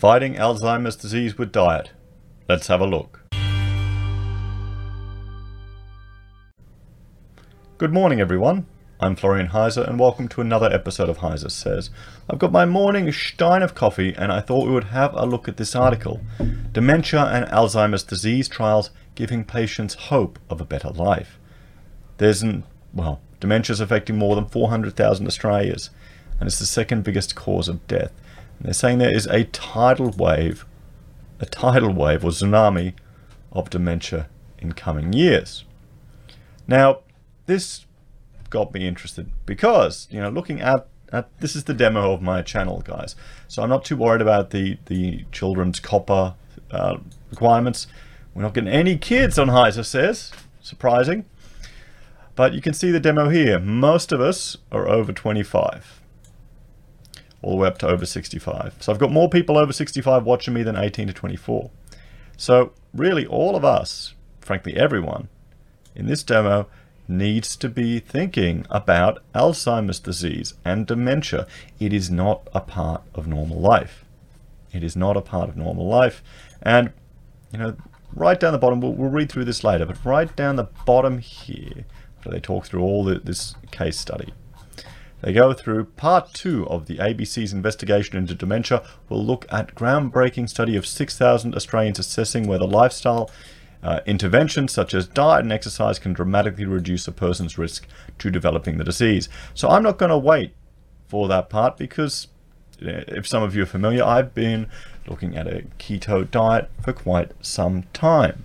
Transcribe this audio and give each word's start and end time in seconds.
Fighting 0.00 0.36
Alzheimer's 0.36 0.96
disease 0.96 1.36
with 1.36 1.52
diet. 1.52 1.90
Let's 2.48 2.68
have 2.68 2.80
a 2.80 2.86
look. 2.86 3.20
Good 7.76 7.92
morning, 7.92 8.18
everyone. 8.18 8.64
I'm 8.98 9.14
Florian 9.14 9.48
Heiser, 9.48 9.86
and 9.86 10.00
welcome 10.00 10.26
to 10.28 10.40
another 10.40 10.72
episode 10.72 11.10
of 11.10 11.18
Heiser 11.18 11.50
Says. 11.50 11.90
I've 12.30 12.38
got 12.38 12.50
my 12.50 12.64
morning 12.64 13.12
stein 13.12 13.62
of 13.62 13.74
coffee, 13.74 14.14
and 14.16 14.32
I 14.32 14.40
thought 14.40 14.66
we 14.66 14.72
would 14.72 14.84
have 14.84 15.12
a 15.12 15.26
look 15.26 15.48
at 15.48 15.58
this 15.58 15.76
article 15.76 16.22
Dementia 16.72 17.26
and 17.26 17.44
Alzheimer's 17.50 18.02
disease 18.02 18.48
trials 18.48 18.88
giving 19.14 19.44
patients 19.44 20.06
hope 20.08 20.38
of 20.48 20.62
a 20.62 20.64
better 20.64 20.88
life. 20.88 21.38
There's 22.16 22.40
an, 22.40 22.64
well, 22.94 23.20
dementia 23.38 23.74
is 23.74 23.80
affecting 23.80 24.16
more 24.16 24.34
than 24.34 24.46
400,000 24.46 25.26
Australians, 25.26 25.90
and 26.38 26.46
it's 26.46 26.58
the 26.58 26.64
second 26.64 27.04
biggest 27.04 27.34
cause 27.34 27.68
of 27.68 27.86
death. 27.86 28.12
They're 28.60 28.74
saying 28.74 28.98
there 28.98 29.14
is 29.14 29.26
a 29.26 29.44
tidal 29.44 30.10
wave, 30.10 30.66
a 31.38 31.46
tidal 31.46 31.92
wave 31.92 32.24
or 32.24 32.30
tsunami 32.30 32.94
of 33.52 33.70
dementia 33.70 34.28
in 34.58 34.72
coming 34.72 35.12
years. 35.12 35.64
Now, 36.68 37.00
this 37.46 37.86
got 38.50 38.74
me 38.74 38.86
interested 38.86 39.30
because 39.46 40.08
you 40.10 40.20
know 40.20 40.28
looking 40.28 40.60
at, 40.60 40.88
at 41.12 41.28
this 41.38 41.54
is 41.56 41.64
the 41.64 41.74
demo 41.74 42.12
of 42.12 42.20
my 42.20 42.42
channel 42.42 42.82
guys. 42.84 43.16
So 43.48 43.62
I'm 43.62 43.68
not 43.68 43.84
too 43.84 43.96
worried 43.96 44.20
about 44.20 44.50
the 44.50 44.78
the 44.86 45.24
children's 45.32 45.80
COPPA 45.80 46.34
uh, 46.70 46.98
requirements. 47.30 47.86
We're 48.34 48.42
not 48.42 48.54
getting 48.54 48.70
any 48.70 48.96
kids 48.98 49.38
on 49.38 49.48
Heiser 49.48 49.84
says. 49.84 50.32
Surprising. 50.60 51.24
But 52.36 52.54
you 52.54 52.60
can 52.60 52.74
see 52.74 52.90
the 52.90 53.00
demo 53.00 53.28
here. 53.28 53.58
Most 53.58 54.12
of 54.12 54.20
us 54.20 54.56
are 54.70 54.88
over 54.88 55.12
25 55.12 55.99
all 57.42 57.52
the 57.52 57.56
way 57.56 57.68
up 57.68 57.78
to 57.78 57.88
over 57.88 58.06
65 58.06 58.76
so 58.80 58.92
I've 58.92 58.98
got 58.98 59.10
more 59.10 59.28
people 59.28 59.56
over 59.56 59.72
65 59.72 60.24
watching 60.24 60.54
me 60.54 60.62
than 60.62 60.76
18 60.76 61.06
to 61.08 61.12
24 61.12 61.70
so 62.36 62.72
really 62.94 63.26
all 63.26 63.56
of 63.56 63.64
us 63.64 64.14
frankly 64.40 64.76
everyone 64.76 65.28
in 65.94 66.06
this 66.06 66.22
demo 66.22 66.66
needs 67.10 67.56
to 67.56 67.68
be 67.68 67.98
thinking 67.98 68.64
about 68.70 69.22
Alzheimer's 69.34 69.98
disease 69.98 70.54
and 70.64 70.86
dementia. 70.86 71.46
It 71.78 71.92
is 71.92 72.10
not 72.10 72.48
a 72.54 72.60
part 72.60 73.02
of 73.14 73.26
normal 73.26 73.60
life. 73.60 74.04
It 74.72 74.84
is 74.84 74.96
not 74.96 75.16
a 75.16 75.20
part 75.20 75.48
of 75.48 75.56
normal 75.56 75.86
life. 75.86 76.22
And, 76.62 76.92
you 77.52 77.58
know, 77.58 77.76
right 78.14 78.38
down 78.38 78.52
the 78.52 78.58
bottom, 78.58 78.80
we'll, 78.80 78.92
we'll 78.92 79.10
read 79.10 79.30
through 79.30 79.44
this 79.44 79.64
later, 79.64 79.84
but 79.84 80.02
right 80.04 80.34
down 80.36 80.56
the 80.56 80.68
bottom 80.86 81.18
here, 81.18 81.84
they 82.24 82.38
talk 82.38 82.66
through 82.66 82.82
all 82.82 83.02
the, 83.04 83.18
this 83.18 83.56
case 83.72 83.98
study, 83.98 84.32
they 85.22 85.32
go 85.32 85.52
through 85.52 85.84
part 85.84 86.32
two 86.32 86.66
of 86.68 86.86
the 86.86 86.96
ABC's 86.96 87.52
investigation 87.52 88.16
into 88.16 88.34
dementia. 88.34 88.82
We'll 89.08 89.24
look 89.24 89.46
at 89.50 89.74
groundbreaking 89.74 90.48
study 90.48 90.76
of 90.76 90.86
6,000 90.86 91.54
Australians 91.54 91.98
assessing 91.98 92.46
whether 92.46 92.66
lifestyle 92.66 93.30
uh, 93.82 94.00
interventions 94.06 94.72
such 94.72 94.94
as 94.94 95.06
diet 95.06 95.42
and 95.42 95.52
exercise 95.52 95.98
can 95.98 96.12
dramatically 96.12 96.66
reduce 96.66 97.08
a 97.08 97.12
person's 97.12 97.58
risk 97.58 97.86
to 98.18 98.30
developing 98.30 98.78
the 98.78 98.84
disease. 98.84 99.28
So 99.54 99.68
I'm 99.68 99.82
not 99.82 99.98
going 99.98 100.10
to 100.10 100.18
wait 100.18 100.54
for 101.08 101.28
that 101.28 101.50
part 101.50 101.76
because 101.76 102.28
if 102.78 103.26
some 103.26 103.42
of 103.42 103.54
you 103.54 103.62
are 103.62 103.66
familiar, 103.66 104.04
I've 104.04 104.34
been 104.34 104.68
looking 105.06 105.36
at 105.36 105.46
a 105.46 105.64
keto 105.78 106.30
diet 106.30 106.70
for 106.82 106.92
quite 106.92 107.32
some 107.40 107.84
time. 107.92 108.44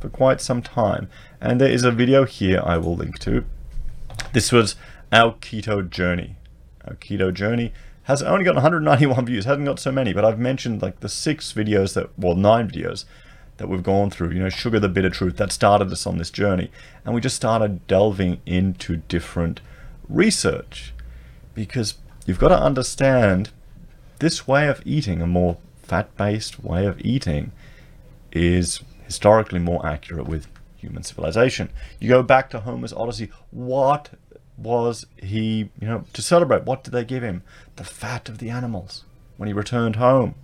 For 0.00 0.08
quite 0.08 0.40
some 0.40 0.62
time. 0.62 1.08
And 1.40 1.60
there 1.60 1.70
is 1.70 1.84
a 1.84 1.90
video 1.90 2.24
here 2.24 2.60
I 2.64 2.76
will 2.78 2.96
link 2.96 3.18
to. 3.20 3.44
This 4.32 4.52
was 4.52 4.76
our 5.12 5.34
keto 5.34 5.88
journey. 5.88 6.36
Our 6.86 6.94
keto 6.94 7.32
journey 7.32 7.72
has 8.04 8.22
only 8.22 8.44
got 8.44 8.54
191 8.54 9.26
views, 9.26 9.44
hasn't 9.44 9.66
got 9.66 9.78
so 9.78 9.92
many, 9.92 10.12
but 10.12 10.24
I've 10.24 10.38
mentioned 10.38 10.82
like 10.82 11.00
the 11.00 11.08
six 11.08 11.52
videos 11.52 11.94
that, 11.94 12.10
well, 12.18 12.34
nine 12.34 12.68
videos 12.68 13.04
that 13.58 13.68
we've 13.68 13.82
gone 13.82 14.10
through, 14.10 14.30
you 14.30 14.40
know, 14.40 14.48
Sugar 14.48 14.80
the 14.80 14.88
Bitter 14.88 15.10
Truth, 15.10 15.36
that 15.36 15.52
started 15.52 15.92
us 15.92 16.06
on 16.06 16.18
this 16.18 16.30
journey. 16.30 16.70
And 17.04 17.14
we 17.14 17.20
just 17.20 17.36
started 17.36 17.86
delving 17.86 18.40
into 18.46 18.96
different 18.96 19.60
research 20.08 20.92
because 21.54 21.94
you've 22.26 22.40
got 22.40 22.48
to 22.48 22.58
understand 22.60 23.50
this 24.18 24.48
way 24.48 24.68
of 24.68 24.82
eating, 24.84 25.20
a 25.20 25.26
more 25.26 25.58
fat 25.82 26.16
based 26.16 26.64
way 26.64 26.86
of 26.86 27.00
eating, 27.04 27.52
is 28.32 28.80
historically 29.04 29.58
more 29.58 29.84
accurate 29.86 30.26
with 30.26 30.48
human 30.76 31.02
civilization. 31.02 31.70
You 32.00 32.08
go 32.08 32.22
back 32.22 32.50
to 32.50 32.60
Homer's 32.60 32.92
Odyssey, 32.92 33.30
what 33.50 34.10
was 34.56 35.06
he, 35.16 35.70
you 35.80 35.88
know, 35.88 36.04
to 36.12 36.22
celebrate? 36.22 36.64
What 36.64 36.84
did 36.84 36.92
they 36.92 37.04
give 37.04 37.22
him? 37.22 37.42
The 37.76 37.84
fat 37.84 38.28
of 38.28 38.38
the 38.38 38.50
animals 38.50 39.04
when 39.36 39.46
he 39.48 39.52
returned 39.52 39.96
home, 39.96 40.34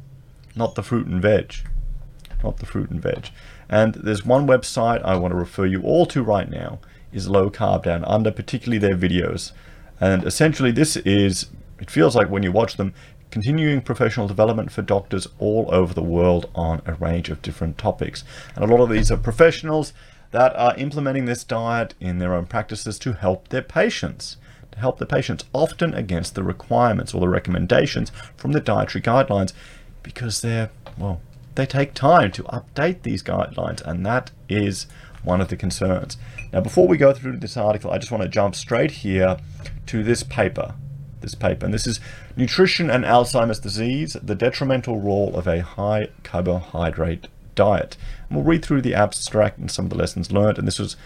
not 0.56 0.74
the 0.74 0.82
fruit 0.82 1.06
and 1.06 1.22
veg 1.22 1.54
not 2.42 2.58
the 2.58 2.66
fruit 2.66 2.90
and 2.90 3.00
veg. 3.00 3.30
And 3.68 3.94
there's 3.94 4.24
one 4.24 4.46
website 4.46 5.02
I 5.02 5.16
want 5.16 5.32
to 5.32 5.38
refer 5.38 5.66
you 5.66 5.82
all 5.82 6.06
to 6.06 6.22
right 6.22 6.48
now 6.48 6.78
is 7.12 7.28
Low 7.28 7.50
Carb 7.50 7.84
Down 7.84 8.04
Under, 8.04 8.30
particularly 8.30 8.78
their 8.78 8.96
videos. 8.96 9.52
And 10.00 10.24
essentially 10.24 10.70
this 10.70 10.96
is, 10.96 11.50
it 11.80 11.90
feels 11.90 12.14
like 12.14 12.30
when 12.30 12.42
you 12.42 12.52
watch 12.52 12.76
them, 12.76 12.94
continuing 13.30 13.82
professional 13.82 14.26
development 14.26 14.72
for 14.72 14.82
doctors 14.82 15.28
all 15.38 15.68
over 15.70 15.92
the 15.92 16.02
world 16.02 16.48
on 16.54 16.80
a 16.86 16.94
range 16.94 17.28
of 17.28 17.42
different 17.42 17.76
topics. 17.76 18.24
And 18.54 18.64
a 18.64 18.74
lot 18.74 18.82
of 18.82 18.88
these 18.88 19.10
are 19.10 19.18
professionals 19.18 19.92
that 20.30 20.54
are 20.56 20.76
implementing 20.76 21.24
this 21.24 21.44
diet 21.44 21.94
in 22.00 22.18
their 22.18 22.34
own 22.34 22.46
practices 22.46 22.98
to 23.00 23.12
help 23.14 23.48
their 23.48 23.62
patients 23.62 24.36
to 24.78 24.78
help 24.78 24.98
the 24.98 25.06
patients, 25.06 25.44
often 25.52 25.94
against 25.94 26.34
the 26.34 26.42
requirements 26.42 27.14
or 27.14 27.20
the 27.20 27.28
recommendations 27.28 28.10
from 28.36 28.52
the 28.52 28.60
dietary 28.60 29.02
guidelines 29.02 29.52
because 30.02 30.40
they're, 30.40 30.70
well, 30.96 31.20
they 31.54 31.66
take 31.66 31.94
time 31.94 32.30
to 32.32 32.44
update 32.44 33.02
these 33.02 33.22
guidelines, 33.22 33.82
and 33.82 34.06
that 34.06 34.30
is 34.48 34.86
one 35.24 35.40
of 35.40 35.48
the 35.48 35.56
concerns. 35.56 36.16
Now, 36.52 36.60
before 36.60 36.86
we 36.86 36.96
go 36.96 37.12
through 37.12 37.38
this 37.38 37.56
article, 37.56 37.90
I 37.90 37.98
just 37.98 38.12
want 38.12 38.22
to 38.22 38.28
jump 38.28 38.54
straight 38.54 38.92
here 38.92 39.38
to 39.86 40.04
this 40.04 40.22
paper. 40.22 40.74
This 41.20 41.34
paper, 41.34 41.64
and 41.64 41.74
this 41.74 41.88
is 41.88 41.98
Nutrition 42.36 42.88
and 42.90 43.04
Alzheimer's 43.04 43.58
Disease, 43.58 44.16
the 44.22 44.36
detrimental 44.36 45.00
role 45.00 45.34
of 45.34 45.48
a 45.48 45.62
high 45.62 46.08
carbohydrate 46.22 47.26
diet. 47.58 47.96
And 48.28 48.36
we'll 48.36 48.46
read 48.46 48.64
through 48.64 48.82
the 48.82 48.94
abstract 48.94 49.58
and 49.58 49.70
some 49.70 49.86
of 49.86 49.90
the 49.90 49.98
lessons 49.98 50.30
learned. 50.30 50.58
And 50.58 50.66
this 50.66 50.78
was, 50.78 50.96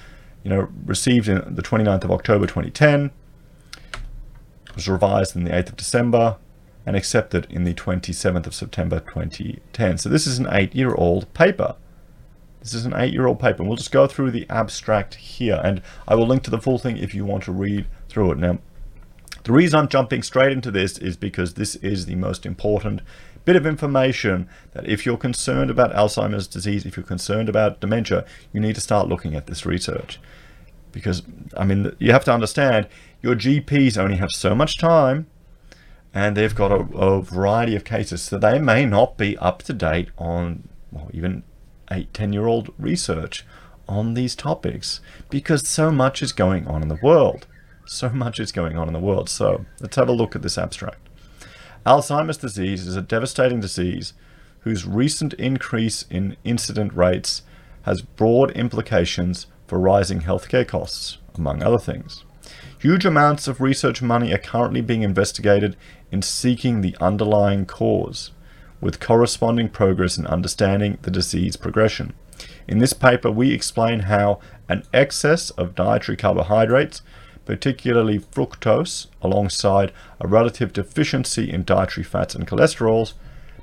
you 0.45 0.51
know, 0.51 0.69
received 0.85 1.29
in 1.29 1.55
the 1.55 1.63
29th 1.63 2.05
of 2.05 2.11
October 2.11 2.47
2010. 2.47 3.11
It 4.69 4.77
was 4.77 4.89
revised 4.89 5.35
in 5.35 5.45
the 5.45 5.51
8th 5.51 5.71
of 5.71 5.77
December 5.77 6.37
and 6.85 6.97
accepted 6.97 7.47
in 7.49 7.65
the 7.65 7.75
27th 7.75 8.47
of 8.47 8.55
September 8.55 9.01
2010. 9.01 9.99
So 9.99 10.09
this 10.09 10.27
is 10.27 10.39
an 10.39 10.49
eight-year-old 10.51 11.33
paper. 11.33 11.77
This 12.61 12.75
is 12.75 12.87
an 12.87 12.95
eight-year-old 12.95 13.41
paper, 13.41 13.63
and 13.63 13.69
we'll 13.69 13.77
just 13.77 13.93
go 13.93 14.07
through 14.07 14.31
the 14.31 14.47
abstract 14.49 15.15
here, 15.17 15.61
and 15.65 15.83
I 16.07 16.15
will 16.15 16.27
link 16.27 16.43
to 16.45 16.51
the 16.51 16.61
full 16.61 16.79
thing 16.79 16.97
if 16.97 17.15
you 17.15 17.25
want 17.25 17.45
to 17.45 17.53
read 17.53 17.87
through 18.09 18.33
it. 18.33 18.39
Now, 18.39 18.59
the 19.45 19.53
reason 19.53 19.81
I'm 19.81 19.89
jumping 19.89 20.23
straight 20.23 20.53
into 20.53 20.71
this 20.71 20.99
is 20.99 21.17
because 21.17 21.55
this 21.55 21.75
is 21.77 22.07
the 22.07 22.15
most 22.15 22.47
important 22.47 23.01
bit 23.45 23.57
of 23.57 23.67
information 23.67 24.49
that 24.73 24.89
if 24.89 25.05
you're 25.05 25.17
concerned 25.17 25.71
about 25.71 25.93
Alzheimer's 25.93 26.47
disease, 26.47 26.87
if 26.87 26.97
you're 26.97 27.05
concerned 27.05 27.49
about 27.49 27.81
dementia, 27.81 28.25
you 28.53 28.61
need 28.61 28.75
to 28.75 28.81
start 28.81 29.09
looking 29.09 29.35
at 29.35 29.47
this 29.47 29.67
research. 29.67 30.21
Because, 30.93 31.23
I 31.57 31.65
mean, 31.65 31.95
you 31.99 32.13
have 32.13 32.25
to 32.25 32.33
understand, 32.33 32.89
your 33.23 33.35
GPs 33.35 33.97
only 33.97 34.17
have 34.17 34.31
so 34.31 34.55
much 34.55 34.79
time 34.79 35.27
and 36.15 36.37
they've 36.37 36.55
got 36.55 36.71
a, 36.71 36.81
a, 36.97 37.23
variety 37.23 37.75
of 37.75 37.85
cases. 37.85 38.23
So 38.23 38.39
they 38.39 38.59
may 38.59 38.85
not 38.85 39.17
be 39.17 39.39
up 39.39 39.63
to 39.63 39.73
date 39.73 40.11
on 40.19 40.69
well, 40.91 41.09
even 41.13 41.43
eight, 41.91 42.13
10 42.13 42.33
year 42.33 42.47
old 42.47 42.73
research 42.79 43.47
on 43.89 44.15
these 44.15 44.37
topics 44.37 45.01
because 45.31 45.67
so 45.67 45.91
much 45.91 46.23
is 46.23 46.33
going 46.33 46.67
on 46.67 46.83
in 46.83 46.89
the 46.89 46.99
world. 47.03 47.47
So 47.87 48.11
much 48.11 48.39
is 48.39 48.53
going 48.53 48.77
on 48.77 48.87
in 48.87 48.93
the 48.93 49.01
world. 49.01 49.29
So 49.29 49.65
let's 49.81 49.97
have 49.97 50.09
a 50.09 50.13
look 50.13 50.37
at 50.37 50.43
this 50.43 50.59
abstract. 50.59 51.09
Alzheimer's 51.85 52.37
disease 52.37 52.87
is 52.87 52.97
a 52.97 53.03
devastating 53.03 53.59
disease 53.59 54.15
whose 54.61 54.87
recent 54.87 55.35
increase 55.35 56.05
in 56.09 56.37
incident 56.45 56.95
rates 56.95 57.43
has 57.83 58.03
broad 58.03 58.53
implications 58.53 59.47
for 59.67 59.81
rising 59.81 60.21
healthcare 60.21 60.67
costs, 60.67 61.19
among 61.35 61.61
other 61.61 61.79
things. 61.79 62.25
Huge 62.79 63.05
amounts 63.05 63.49
of 63.49 63.61
research 63.61 64.01
money 64.01 64.33
are 64.33 64.39
currently 64.39 64.81
being 64.81 65.03
investigated 65.03 65.77
in 66.13 66.23
seeking 66.23 66.81
the 66.81 66.97
underlying 67.01 67.67
cause, 67.67 68.31
with 68.81 69.01
corresponding 69.01 69.69
progress 69.69 70.17
in 70.17 70.27
understanding 70.27 70.99
the 71.03 71.11
disease 71.11 71.57
progression. 71.57 72.13
In 72.69 72.79
this 72.79 72.93
paper, 72.93 73.31
we 73.31 73.53
explain 73.53 74.01
how 74.01 74.39
an 74.69 74.85
excess 74.93 75.51
of 75.51 75.75
dietary 75.75 76.17
carbohydrates, 76.17 77.03
particularly 77.45 78.19
fructose, 78.19 79.07
alongside 79.21 79.93
a 80.21 80.29
relative 80.29 80.73
deficiency 80.73 81.51
in 81.51 81.65
dietary 81.65 82.05
fats 82.05 82.35
and 82.35 82.47
cholesterols, 82.47 83.15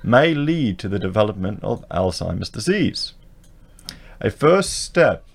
may 0.04 0.34
lead 0.34 0.80
to 0.80 0.90
the 0.90 1.00
development 1.00 1.60
of 1.64 1.88
Alzheimer's 1.90 2.50
disease. 2.50 3.14
A 4.22 4.30
first 4.30 4.74
step 4.84 5.26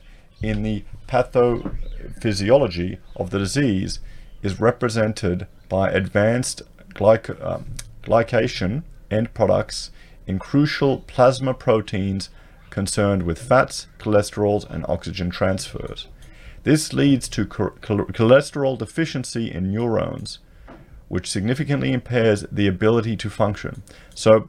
in 0.43 0.63
the 0.63 0.85
pathophysiology 1.09 2.99
of 3.17 3.31
the 3.31 3.39
disease 3.39 4.01
is 4.43 4.61
represented 4.61 5.47
by 5.69 5.91
advanced 5.91 6.63
glyc 6.91 7.43
um, 7.45 7.65
glycation 8.03 8.83
end 9.11 9.33
products 9.35 9.91
in 10.27 10.39
crucial 10.39 10.99
plasma 10.99 11.55
proteins 11.55 12.29
concerned 12.71 13.23
with 13.23 13.39
fats, 13.39 13.87
cholesterols, 13.99 14.69
and 14.69 14.85
oxygen 14.89 15.31
transfers. 15.31 16.09
This 16.65 16.95
leads 16.95 17.29
to 17.29 17.45
cholesterol 17.45 18.79
deficiency 18.79 19.53
in 19.53 19.71
neurons, 19.71 20.39
which 21.09 21.31
significantly 21.31 21.93
impairs 21.93 22.47
the 22.51 22.67
ability 22.67 23.17
to 23.19 23.31
function. 23.31 23.83
So, 24.15 24.49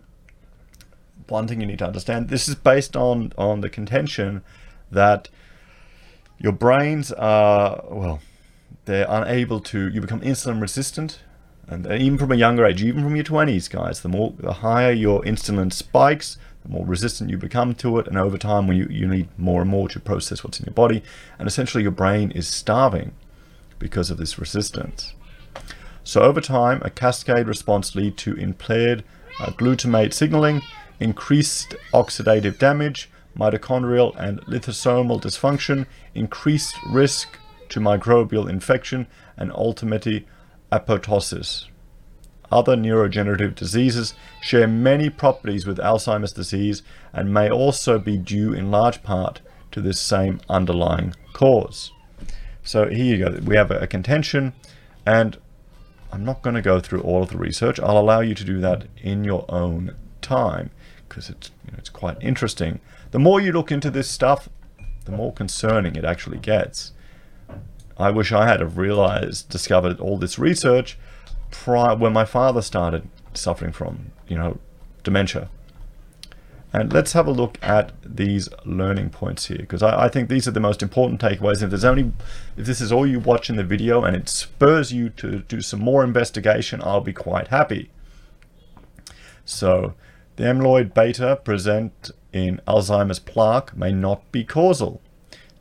one 1.27 1.47
thing 1.47 1.59
you 1.59 1.67
need 1.67 1.79
to 1.79 1.87
understand 1.87 2.29
this 2.29 2.47
is 2.47 2.55
based 2.55 2.95
on, 2.95 3.33
on 3.37 3.61
the 3.61 3.69
contention 3.69 4.43
that 4.91 5.27
your 6.39 6.53
brains 6.53 7.11
are, 7.11 7.83
well, 7.89 8.21
they're 8.85 9.07
unable 9.09 9.59
to, 9.59 9.89
you 9.89 9.99
become 9.99 10.21
insulin 10.21 10.61
resistant. 10.61 11.19
And 11.67 11.85
even 11.87 12.17
from 12.17 12.31
a 12.31 12.35
younger 12.35 12.65
age, 12.65 12.83
even 12.83 13.03
from 13.03 13.15
your 13.15 13.25
20s, 13.25 13.69
guys, 13.69 14.01
the 14.01 14.09
more, 14.09 14.33
the 14.37 14.53
higher 14.53 14.91
your 14.91 15.21
insulin 15.23 15.73
spikes, 15.73 16.37
the 16.65 16.71
more 16.71 16.85
resistant 16.85 17.29
you 17.29 17.37
become 17.37 17.75
to 17.75 17.99
it. 17.99 18.07
And 18.07 18.17
over 18.17 18.37
time, 18.37 18.67
when 18.67 18.77
you, 18.77 18.87
you 18.89 19.07
need 19.07 19.27
more 19.37 19.61
and 19.61 19.69
more 19.69 19.87
to 19.89 19.99
process 19.99 20.43
what's 20.43 20.59
in 20.59 20.65
your 20.65 20.73
body, 20.73 21.03
and 21.37 21.47
essentially 21.47 21.83
your 21.83 21.91
brain 21.91 22.31
is 22.31 22.47
starving 22.47 23.13
because 23.77 24.09
of 24.09 24.17
this 24.17 24.39
resistance. 24.39 25.13
So 26.03 26.21
over 26.21 26.41
time, 26.41 26.81
a 26.83 26.89
cascade 26.89 27.47
response 27.47 27.95
lead 27.95 28.17
to 28.17 28.35
impaired 28.35 29.03
uh, 29.39 29.47
glutamate 29.51 30.13
signaling, 30.13 30.61
increased 30.99 31.75
oxidative 31.93 32.57
damage, 32.57 33.09
mitochondrial 33.37 34.15
and 34.17 34.41
lysosomal 34.45 35.21
dysfunction, 35.21 35.85
increased 36.13 36.75
risk 36.89 37.37
to 37.69 37.79
microbial 37.79 38.49
infection, 38.49 39.07
and 39.37 39.51
ultimately 39.51 40.25
apoptosis. 40.71 41.67
Other 42.51 42.75
neurodegenerative 42.75 43.55
diseases 43.55 44.13
share 44.41 44.67
many 44.67 45.09
properties 45.09 45.65
with 45.65 45.77
Alzheimer's 45.77 46.33
disease 46.33 46.83
and 47.13 47.33
may 47.33 47.49
also 47.49 47.99
be 47.99 48.17
due 48.17 48.53
in 48.53 48.71
large 48.71 49.03
part 49.03 49.41
to 49.71 49.81
this 49.81 49.99
same 49.99 50.39
underlying 50.49 51.13
cause. 51.33 51.91
So 52.63 52.87
here 52.89 53.15
you 53.15 53.25
go. 53.25 53.39
We 53.43 53.55
have 53.55 53.71
a 53.71 53.87
contention, 53.87 54.53
and 55.05 55.37
I'm 56.11 56.25
not 56.25 56.41
going 56.41 56.55
to 56.55 56.61
go 56.61 56.79
through 56.79 57.01
all 57.01 57.23
of 57.23 57.29
the 57.29 57.37
research. 57.37 57.79
I'll 57.79 57.97
allow 57.97 58.21
you 58.21 58.33
to 58.35 58.43
do 58.43 58.59
that 58.61 58.87
in 59.01 59.23
your 59.23 59.45
own 59.49 59.95
time 60.21 60.71
because 61.07 61.29
it's 61.29 61.51
you 61.65 61.71
know, 61.71 61.77
it's 61.77 61.89
quite 61.89 62.17
interesting. 62.21 62.79
The 63.11 63.19
more 63.19 63.39
you 63.39 63.51
look 63.51 63.71
into 63.71 63.91
this 63.91 64.09
stuff, 64.09 64.49
the 65.05 65.11
more 65.11 65.31
concerning 65.31 65.95
it 65.95 66.05
actually 66.05 66.39
gets. 66.39 66.93
I 67.97 68.11
wish 68.11 68.31
I 68.31 68.47
had 68.47 68.59
have 68.59 68.77
realized, 68.77 69.49
discovered 69.49 69.99
all 69.99 70.17
this 70.17 70.37
research 70.37 70.97
prior 71.63 71.95
when 71.95 72.13
my 72.13 72.25
father 72.25 72.61
started 72.61 73.07
suffering 73.33 73.71
from, 73.71 74.11
you 74.27 74.37
know, 74.37 74.59
dementia. 75.03 75.49
And 76.73 76.91
let's 76.91 77.13
have 77.13 77.25
a 77.25 77.31
look 77.31 77.57
at 77.61 77.93
these 78.03 78.49
learning 78.65 79.11
points 79.11 79.45
here, 79.45 79.59
because 79.59 79.81
I, 79.81 80.05
I, 80.05 80.09
think 80.09 80.27
these 80.27 80.45
are 80.45 80.51
the 80.51 80.59
most 80.59 80.83
important 80.83 81.21
takeaways. 81.21 81.63
If 81.63 81.69
there's 81.69 81.85
only, 81.85 82.11
if 82.57 82.65
this 82.65 82.81
is 82.81 82.91
all 82.91 83.07
you 83.07 83.19
watch 83.19 83.49
in 83.49 83.55
the 83.55 83.63
video 83.63 84.03
and 84.03 84.15
it 84.15 84.27
spurs 84.27 84.91
you 84.91 85.09
to 85.11 85.39
do 85.39 85.61
some 85.61 85.79
more 85.79 86.03
investigation, 86.03 86.81
I'll 86.83 86.99
be 86.99 87.13
quite 87.13 87.47
happy. 87.47 87.91
So, 89.45 89.93
the 90.35 90.43
amyloid 90.43 90.93
beta 90.93 91.39
present 91.41 92.11
in 92.33 92.59
Alzheimer's 92.67 93.19
plaque 93.19 93.77
may 93.77 93.93
not 93.93 94.29
be 94.33 94.43
causal, 94.43 95.01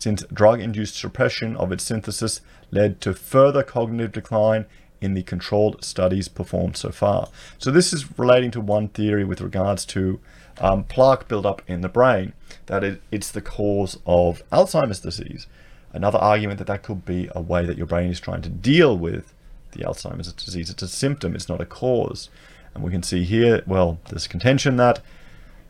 since 0.01 0.25
drug-induced 0.33 0.97
suppression 0.97 1.55
of 1.57 1.71
its 1.71 1.85
synthesis 1.85 2.41
led 2.73 3.01
to 3.03 3.15
further 3.15 3.63
cognitive 3.63 4.11
decline 4.11 4.67
in 5.05 5.15
the 5.15 5.23
controlled 5.23 5.85
studies 5.85 6.29
performed 6.29 6.77
so 6.77 6.91
far. 6.91 7.29
So 7.59 7.71
this 7.71 7.93
is 7.93 8.19
relating 8.19 8.51
to 8.53 8.61
one 8.61 8.89
theory 8.89 9.25
with 9.25 9.41
regards 9.41 9.85
to 9.87 10.19
um, 10.59 10.85
plaque 10.85 11.29
buildup 11.29 11.63
in 11.67 11.81
the 11.81 11.89
brain, 11.89 12.33
that 12.67 12.83
it, 12.83 13.03
it's 13.11 13.31
the 13.31 13.43
cause 13.43 13.99
of 14.07 14.43
Alzheimer's 14.51 15.01
disease. 15.01 15.47
Another 15.93 16.19
argument 16.19 16.59
that 16.59 16.67
that 16.67 16.83
could 16.83 17.05
be 17.05 17.29
a 17.35 17.41
way 17.41 17.65
that 17.67 17.77
your 17.77 17.87
brain 17.87 18.11
is 18.11 18.21
trying 18.21 18.43
to 18.43 18.49
deal 18.49 18.97
with 18.97 19.33
the 19.73 19.85
Alzheimer's 19.85 20.33
disease. 20.33 20.71
It's 20.71 20.83
a 20.83 20.89
symptom, 20.89 21.35
it's 21.35 21.49
not 21.49 21.61
a 21.61 21.67
cause. 21.67 22.31
And 22.75 22.83
we 22.83 22.91
can 22.91 23.03
see 23.03 23.25
here, 23.25 23.63
well, 23.67 23.99
there's 24.09 24.27
contention 24.27 24.77
that 24.77 25.01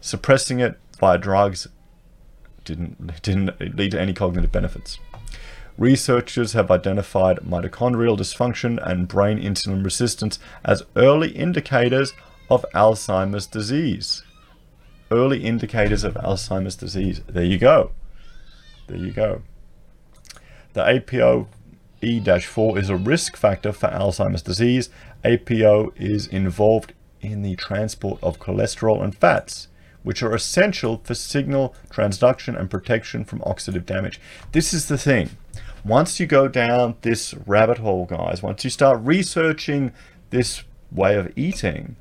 suppressing 0.00 0.60
it 0.60 0.78
via 0.98 1.18
drugs 1.18 1.68
didn't, 2.64 3.22
didn't 3.22 3.76
lead 3.76 3.90
to 3.90 4.00
any 4.00 4.14
cognitive 4.14 4.52
benefits. 4.52 4.98
Researchers 5.76 6.52
have 6.52 6.70
identified 6.70 7.38
mitochondrial 7.38 8.16
dysfunction 8.16 8.78
and 8.86 9.08
brain 9.08 9.38
insulin 9.38 9.84
resistance 9.84 10.38
as 10.64 10.84
early 10.96 11.30
indicators 11.30 12.12
of 12.48 12.64
Alzheimer's 12.74 13.46
disease 13.46 14.22
early 15.10 15.44
indicators 15.44 16.04
of 16.04 16.14
Alzheimer's 16.14 16.76
disease. 16.76 17.20
There 17.26 17.44
you 17.44 17.58
go. 17.58 17.90
There 18.86 18.96
you 18.96 19.12
go. 19.12 19.42
The 20.72 20.82
APOE-4 20.82 22.78
is 22.78 22.90
a 22.90 22.96
risk 22.96 23.36
factor 23.36 23.72
for 23.72 23.88
Alzheimer's 23.88 24.42
disease. 24.42 24.90
APO 25.24 25.92
is 25.96 26.26
involved 26.26 26.92
in 27.20 27.42
the 27.42 27.56
transport 27.56 28.18
of 28.22 28.38
cholesterol 28.40 29.02
and 29.02 29.16
fats, 29.16 29.68
which 30.02 30.22
are 30.22 30.34
essential 30.34 31.00
for 31.04 31.14
signal 31.14 31.74
transduction 31.90 32.58
and 32.58 32.70
protection 32.70 33.24
from 33.24 33.38
oxidative 33.40 33.86
damage. 33.86 34.20
This 34.52 34.74
is 34.74 34.88
the 34.88 34.98
thing. 34.98 35.30
Once 35.84 36.18
you 36.18 36.26
go 36.26 36.48
down 36.48 36.96
this 37.02 37.34
rabbit 37.46 37.78
hole, 37.78 38.06
guys, 38.06 38.42
once 38.42 38.64
you 38.64 38.70
start 38.70 38.98
researching 39.02 39.92
this 40.30 40.64
way 40.90 41.16
of 41.16 41.30
eating, 41.36 41.96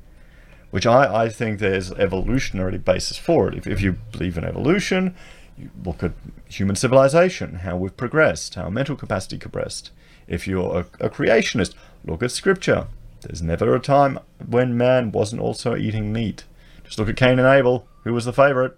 which 0.70 0.86
I, 0.86 1.24
I 1.24 1.28
think 1.28 1.58
there's 1.58 1.92
evolutionary 1.92 2.78
basis 2.78 3.18
for 3.18 3.48
it. 3.48 3.54
If, 3.54 3.66
if 3.66 3.80
you 3.80 3.92
believe 4.10 4.38
in 4.38 4.44
evolution, 4.44 5.14
you 5.56 5.70
look 5.84 6.02
at 6.02 6.12
human 6.48 6.76
civilization, 6.76 7.56
how 7.56 7.76
we've 7.76 7.96
progressed, 7.96 8.54
how 8.54 8.70
mental 8.70 8.96
capacity 8.96 9.38
progressed. 9.38 9.90
If 10.26 10.48
you're 10.48 10.78
a, 10.78 11.06
a 11.06 11.10
creationist, 11.10 11.74
look 12.04 12.22
at 12.22 12.30
scripture. 12.30 12.88
There's 13.20 13.42
never 13.42 13.74
a 13.74 13.80
time 13.80 14.18
when 14.44 14.76
man 14.76 15.12
wasn't 15.12 15.42
also 15.42 15.76
eating 15.76 16.12
meat. 16.12 16.44
Just 16.84 16.98
look 16.98 17.08
at 17.08 17.16
Cain 17.16 17.38
and 17.38 17.46
Abel. 17.46 17.86
Who 18.04 18.12
was 18.12 18.24
the 18.24 18.32
favorite? 18.32 18.76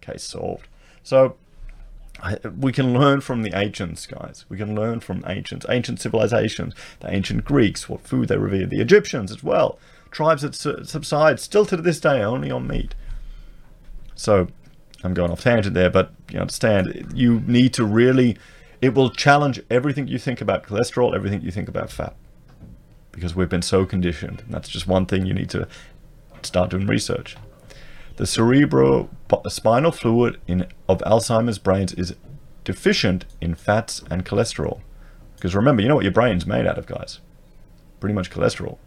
Case 0.00 0.24
solved. 0.24 0.68
So 1.02 1.36
We 2.58 2.72
can 2.72 2.94
learn 2.94 3.20
from 3.20 3.42
the 3.42 3.56
ancients, 3.56 4.06
guys. 4.06 4.44
We 4.48 4.56
can 4.56 4.74
learn 4.74 5.00
from 5.00 5.24
ancients, 5.26 5.66
ancient 5.68 6.00
civilizations, 6.00 6.74
the 7.00 7.12
ancient 7.12 7.44
Greeks, 7.44 7.88
what 7.88 8.00
food 8.00 8.28
they 8.28 8.38
revered, 8.38 8.70
the 8.70 8.80
Egyptians 8.80 9.30
as 9.30 9.42
well 9.42 9.78
tribes 10.14 10.42
that 10.42 10.54
subside 10.54 11.40
still 11.40 11.66
to 11.66 11.76
this 11.76 12.00
day 12.00 12.22
only 12.22 12.50
on 12.50 12.66
meat. 12.66 12.94
So 14.14 14.48
I'm 15.02 15.12
going 15.12 15.30
off 15.30 15.42
tangent 15.42 15.74
there, 15.74 15.90
but 15.90 16.12
you 16.30 16.38
understand 16.38 17.12
you 17.14 17.40
need 17.40 17.74
to 17.74 17.84
really 17.84 18.38
it 18.80 18.94
will 18.94 19.10
challenge 19.10 19.60
everything 19.70 20.08
you 20.08 20.18
think 20.18 20.40
about 20.40 20.64
cholesterol, 20.64 21.14
everything 21.14 21.42
you 21.42 21.50
think 21.50 21.68
about 21.68 21.90
fat. 21.90 22.14
Because 23.12 23.34
we've 23.34 23.48
been 23.48 23.62
so 23.62 23.86
conditioned. 23.86 24.40
And 24.40 24.52
that's 24.52 24.68
just 24.68 24.86
one 24.86 25.06
thing 25.06 25.26
you 25.26 25.34
need 25.34 25.50
to 25.50 25.66
start 26.42 26.70
doing 26.70 26.86
research. 26.86 27.36
The 28.16 28.24
cerebrospinal 28.24 29.94
fluid 29.94 30.40
in, 30.46 30.68
of 30.88 31.00
Alzheimer's 31.00 31.58
brains 31.58 31.92
is 31.92 32.14
deficient 32.62 33.24
in 33.40 33.56
fats 33.56 34.02
and 34.08 34.24
cholesterol. 34.24 34.80
Because 35.34 35.54
remember, 35.54 35.82
you 35.82 35.88
know 35.88 35.96
what 35.96 36.04
your 36.04 36.12
brain's 36.12 36.46
made 36.46 36.66
out 36.66 36.78
of, 36.78 36.86
guys? 36.86 37.18
Pretty 37.98 38.14
much 38.14 38.30
cholesterol. 38.30 38.78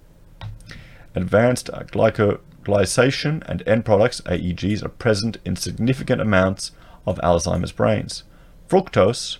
Advanced 1.13 1.69
uh, 1.71 1.83
glycosylation 1.83 3.43
and 3.49 3.67
end 3.67 3.83
products, 3.83 4.21
AEGs, 4.21 4.83
are 4.83 4.89
present 4.89 5.37
in 5.43 5.55
significant 5.55 6.21
amounts 6.21 6.71
of 7.05 7.17
Alzheimer's 7.19 7.73
brains. 7.73 8.23
Fructose, 8.69 9.39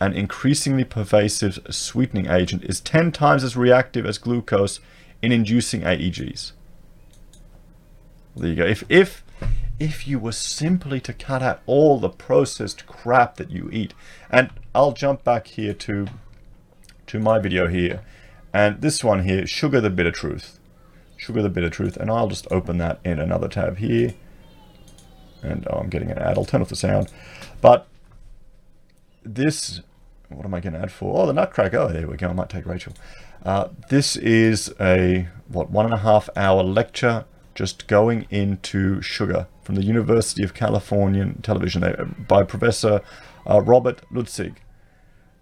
an 0.00 0.12
increasingly 0.12 0.84
pervasive 0.84 1.58
sweetening 1.70 2.26
agent, 2.26 2.62
is 2.64 2.80
10 2.80 3.10
times 3.10 3.42
as 3.42 3.56
reactive 3.56 4.06
as 4.06 4.18
glucose 4.18 4.78
in 5.20 5.32
inducing 5.32 5.80
AEGs. 5.80 6.52
There 8.38 8.50
you 8.50 8.54
go. 8.54 8.64
If, 8.64 8.84
if, 8.88 9.24
if 9.80 10.06
you 10.06 10.18
were 10.18 10.32
simply 10.32 11.00
to 11.00 11.12
cut 11.12 11.42
out 11.42 11.60
all 11.66 11.98
the 11.98 12.08
processed 12.08 12.86
crap 12.86 13.36
that 13.36 13.50
you 13.50 13.68
eat, 13.72 13.94
and 14.30 14.50
I'll 14.74 14.92
jump 14.92 15.24
back 15.24 15.48
here 15.48 15.74
to, 15.74 16.06
to 17.08 17.18
my 17.18 17.38
video 17.40 17.66
here, 17.66 18.02
and 18.52 18.80
this 18.80 19.02
one 19.02 19.24
here, 19.24 19.46
Sugar 19.46 19.80
the 19.80 19.90
Bitter 19.90 20.12
Truth. 20.12 20.58
Sugar 21.16 21.42
the 21.42 21.48
Bitter 21.48 21.68
Truth, 21.68 21.96
and 21.96 22.10
I'll 22.10 22.28
just 22.28 22.46
open 22.50 22.78
that 22.78 23.00
in 23.04 23.18
another 23.18 23.48
tab 23.48 23.78
here. 23.78 24.14
And 25.42 25.66
oh, 25.68 25.78
I'm 25.78 25.88
getting 25.88 26.10
an 26.10 26.18
ad. 26.18 26.38
I'll 26.38 26.44
turn 26.44 26.62
off 26.62 26.68
the 26.68 26.76
sound. 26.76 27.12
But 27.60 27.86
this, 29.24 29.80
what 30.28 30.44
am 30.44 30.54
I 30.54 30.60
going 30.60 30.72
to 30.74 30.80
add 30.80 30.92
for? 30.92 31.22
Oh, 31.22 31.26
the 31.26 31.32
Nutcracker. 31.32 31.76
Oh, 31.76 31.88
there 31.88 32.06
we 32.08 32.16
go. 32.16 32.28
I 32.28 32.32
might 32.32 32.48
take 32.48 32.66
Rachel. 32.66 32.92
Uh, 33.44 33.68
this 33.88 34.16
is 34.16 34.72
a, 34.80 35.28
what, 35.48 35.70
one 35.70 35.84
and 35.84 35.94
a 35.94 35.98
half 35.98 36.28
hour 36.36 36.62
lecture 36.62 37.24
just 37.58 37.88
going 37.88 38.24
into 38.30 39.02
sugar 39.02 39.48
from 39.64 39.74
the 39.74 39.82
University 39.82 40.44
of 40.44 40.54
California 40.54 41.34
Television 41.42 42.24
by 42.28 42.44
Professor 42.44 43.00
uh, 43.50 43.60
Robert 43.60 44.00
Lustig. 44.12 44.58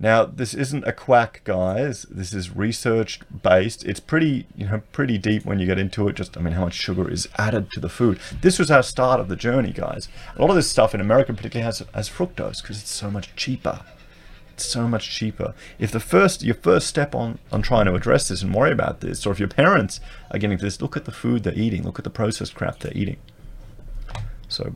Now, 0.01 0.25
this 0.25 0.55
isn't 0.55 0.87
a 0.87 0.95
quack, 0.95 1.43
guys. 1.45 2.07
This 2.11 2.33
is 2.33 2.57
research 2.57 3.21
based. 3.43 3.85
It's 3.85 4.01
pretty, 4.01 4.47
you 4.57 4.67
know, 4.67 4.81
pretty 4.93 5.19
deep 5.19 5.45
when 5.45 5.59
you 5.59 5.67
get 5.67 5.79
into 5.79 6.09
it. 6.09 6.17
Just, 6.17 6.39
I 6.39 6.41
mean, 6.41 6.55
how 6.55 6.65
much 6.65 6.73
sugar 6.73 7.07
is 7.11 7.29
added 7.37 7.71
to 7.73 7.81
the 7.81 7.91
food. 7.91 8.19
This 8.41 8.59
was 8.59 8.71
our 8.71 8.83
start 8.83 9.21
of 9.21 9.29
the 9.29 9.37
journey, 9.37 9.73
guys. 9.73 10.09
A 10.37 10.41
lot 10.41 10.49
of 10.49 10.57
this 10.57 10.71
stuff 10.71 10.95
in 10.95 11.03
America 11.03 11.35
particularly 11.35 11.67
has, 11.67 11.83
has 11.93 12.09
fructose 12.09 12.63
because 12.63 12.81
it's 12.81 12.89
so 12.89 13.11
much 13.11 13.37
cheaper. 13.37 13.83
So 14.59 14.89
much 14.89 15.11
cheaper. 15.11 15.55
If 15.79 15.93
the 15.93 16.01
first, 16.01 16.43
your 16.43 16.55
first 16.55 16.87
step 16.87 17.15
on, 17.15 17.39
on 17.53 17.63
trying 17.63 17.87
to 17.87 17.95
address 17.95 18.29
this 18.29 18.43
and 18.43 18.55
worry 18.55 18.73
about 18.73 19.01
this, 19.01 19.27
or 19.27 19.33
if 19.33 19.39
your 19.39 19.49
parents 19.49 20.01
are 20.31 20.39
getting 20.39 20.59
this, 20.59 20.81
look 20.81 20.97
at 20.97 21.05
the 21.05 21.13
food 21.13 21.43
they're 21.43 21.55
eating. 21.55 21.83
Look 21.83 21.99
at 21.99 22.05
the 22.05 22.11
processed 22.11 22.55
crap 22.55 22.79
they're 22.79 22.97
eating. 22.97 23.19
So 24.49 24.75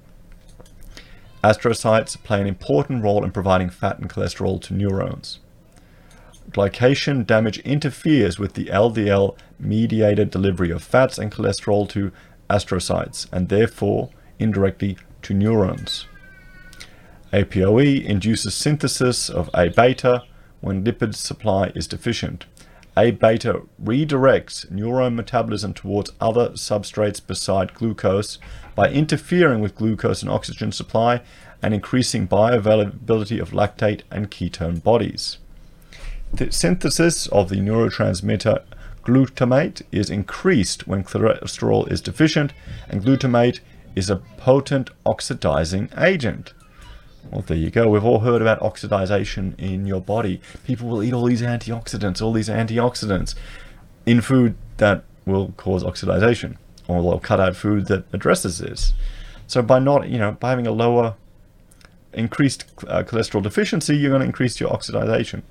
Astrocytes 1.43 2.23
play 2.23 2.41
an 2.41 2.47
important 2.47 3.03
role 3.03 3.25
in 3.25 3.31
providing 3.31 3.71
fat 3.71 3.99
and 3.99 4.11
cholesterol 4.11 4.61
to 4.63 4.75
neurons. 4.75 5.39
Glycation 6.51 7.27
damage 7.27 7.61
interferes 7.61 8.39
with 8.39 8.55
the 8.55 8.67
LDL 8.67 9.37
mediated 9.59 10.31
delivery 10.31 10.71
of 10.71 10.83
fats 10.83 11.17
and 11.17 11.33
cholesterol 11.33 11.89
to 11.91 12.13
astrocytes 12.51 13.27
and 13.33 13.49
therefore 13.49 14.11
indirectly 14.39 14.99
to 15.23 15.33
neurons. 15.33 16.07
APOE 17.33 18.05
induces 18.05 18.55
synthesis 18.55 19.31
of 19.31 19.49
A 19.55 19.69
beta 19.69 20.25
when 20.61 20.83
lipid 20.83 21.15
supply 21.15 21.69
is 21.77 21.87
deficient. 21.87 22.47
A 22.97 23.13
beta 23.13 23.63
redirects 23.81 24.69
neuron 24.69 25.15
metabolism 25.15 25.73
towards 25.73 26.11
other 26.21 26.51
substrates 26.51 27.25
beside 27.25 27.73
glucose 27.73 28.39
by 28.75 28.91
interfering 28.91 29.61
with 29.61 29.77
glucose 29.77 30.23
and 30.23 30.31
oxygen 30.31 30.73
supply 30.73 31.23
and 31.63 31.73
increasing 31.73 32.27
bioavailability 32.27 33.41
of 33.41 33.51
lactate 33.51 34.03
and 34.11 34.33
ketone 34.33 34.83
bodies. 34.83 35.39
The 36.33 36.51
synthesis 36.51 37.29
of 37.29 37.49
the 37.49 37.61
neurotransmitter 37.61 38.65
glutamate 39.05 39.83
is 39.93 40.11
increased 40.11 40.89
when 40.89 41.05
cholesterol 41.05 41.91
is 41.91 42.01
deficient, 42.01 42.53
and 42.89 43.05
glutamate 43.05 43.61
is 43.95 44.11
a 44.11 44.17
potent 44.17 44.91
oxidizing 45.07 45.91
agent. 45.97 46.55
Well, 47.31 47.43
there 47.43 47.57
you 47.57 47.71
go. 47.71 47.89
We've 47.89 48.05
all 48.05 48.21
heard 48.21 48.43
about 48.43 48.61
oxidization 48.61 49.59
in 49.59 49.87
your 49.87 50.01
body. 50.01 50.41
People 50.65 50.89
will 50.89 51.03
eat 51.03 51.13
all 51.13 51.25
these 51.25 51.43
antioxidants, 51.43 52.21
all 52.23 52.33
these 52.33 52.49
antioxidants 52.49 53.35
in 54.07 54.21
food 54.21 54.57
that 54.79 55.05
will 55.27 55.53
cause 55.57 55.85
oxidization 55.85 56.57
or 56.89 57.03
they'll 57.03 57.21
cut 57.21 57.39
out 57.39 57.55
food 57.55 57.87
that 57.87 58.05
addresses 58.13 58.59
this. 58.59 58.93
So 59.47 59.63
by 59.63 59.79
not, 59.79 60.09
you 60.09 60.19
know, 60.19 60.33
by 60.33 60.51
having 60.51 60.67
a 60.67 60.73
lower 60.73 61.15
increased 62.13 62.65
uh, 62.89 63.03
cholesterol 63.05 63.43
deficiency, 63.43 63.97
you're 63.97 64.11
going 64.11 64.21
to 64.21 64.27
increase 64.27 64.59
your 64.59 64.71
oxidation. 64.71 65.43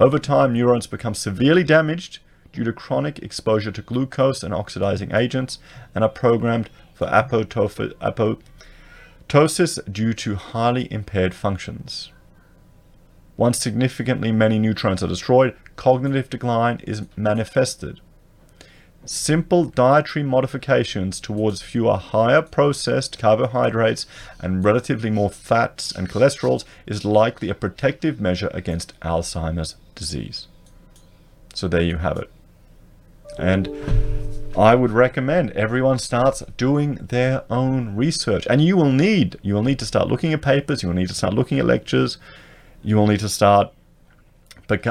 Over 0.00 0.18
time, 0.18 0.52
neurons 0.52 0.86
become 0.88 1.14
severely 1.14 1.62
damaged 1.62 2.18
due 2.52 2.64
to 2.64 2.72
chronic 2.72 3.20
exposure 3.20 3.70
to 3.70 3.82
glucose 3.82 4.42
and 4.42 4.52
oxidizing 4.52 5.12
agents 5.14 5.58
and 5.94 6.02
are 6.02 6.10
programmed 6.10 6.68
for 6.94 7.06
apoptosis 7.06 7.94
due 9.28 10.12
to 10.12 10.34
highly 10.36 10.92
impaired 10.92 11.34
functions. 11.34 12.12
Once 13.36 13.58
significantly 13.58 14.30
many 14.30 14.58
neutrons 14.58 15.02
are 15.02 15.08
destroyed, 15.08 15.56
cognitive 15.76 16.28
decline 16.28 16.80
is 16.84 17.02
manifested. 17.16 18.00
Simple 19.04 19.64
dietary 19.64 20.22
modifications 20.22 21.18
towards 21.18 21.60
fewer 21.60 21.96
higher 21.96 22.40
processed 22.40 23.18
carbohydrates 23.18 24.06
and 24.40 24.62
relatively 24.62 25.10
more 25.10 25.30
fats 25.30 25.90
and 25.90 26.08
cholesterols 26.08 26.64
is 26.86 27.04
likely 27.04 27.48
a 27.48 27.54
protective 27.54 28.20
measure 28.20 28.50
against 28.54 28.98
Alzheimer's 29.00 29.74
disease. 29.96 30.46
So 31.52 31.66
there 31.66 31.82
you 31.82 31.96
have 31.96 32.16
it. 32.16 32.30
And 33.38 33.66
I 34.56 34.74
would 34.74 34.90
recommend 34.90 35.50
everyone 35.52 35.98
starts 35.98 36.42
doing 36.58 36.96
their 36.96 37.44
own 37.50 37.96
research. 37.96 38.46
And 38.50 38.62
you 38.62 38.76
will 38.76 38.92
need 38.92 39.38
you 39.42 39.54
will 39.54 39.62
need 39.62 39.78
to 39.78 39.86
start 39.86 40.08
looking 40.08 40.32
at 40.32 40.42
papers, 40.42 40.82
you 40.82 40.88
will 40.88 40.96
need 40.96 41.08
to 41.08 41.14
start 41.14 41.32
looking 41.32 41.58
at 41.58 41.64
lectures, 41.64 42.18
you 42.82 42.96
will 42.96 43.06
need 43.06 43.20
to 43.20 43.28
start 43.28 43.72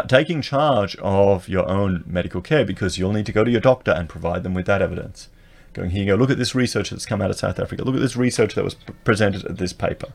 taking 0.08 0.42
charge 0.42 0.96
of 0.98 1.48
your 1.48 1.68
own 1.68 2.04
medical 2.06 2.42
care 2.42 2.66
because 2.66 2.98
you'll 2.98 3.14
need 3.14 3.26
to 3.26 3.32
go 3.32 3.44
to 3.44 3.52
your 3.52 3.62
doctor 3.62 3.92
and 3.92 4.10
provide 4.10 4.44
them 4.44 4.54
with 4.54 4.66
that 4.66 4.82
evidence. 4.82 5.30
Going 5.74 5.92
here, 5.92 6.02
you 6.02 6.08
go, 6.08 6.16
look 6.16 6.30
at 6.30 6.38
this 6.38 6.54
research 6.54 6.90
that's 6.90 7.06
come 7.06 7.22
out 7.22 7.30
of 7.30 7.38
South 7.38 7.60
Africa. 7.60 7.84
Look 7.84 7.96
at 7.96 8.02
this 8.02 8.18
research 8.18 8.56
that 8.56 8.64
was 8.64 8.76
presented 9.04 9.46
at 9.46 9.58
this 9.58 9.74
paper. 9.74 10.12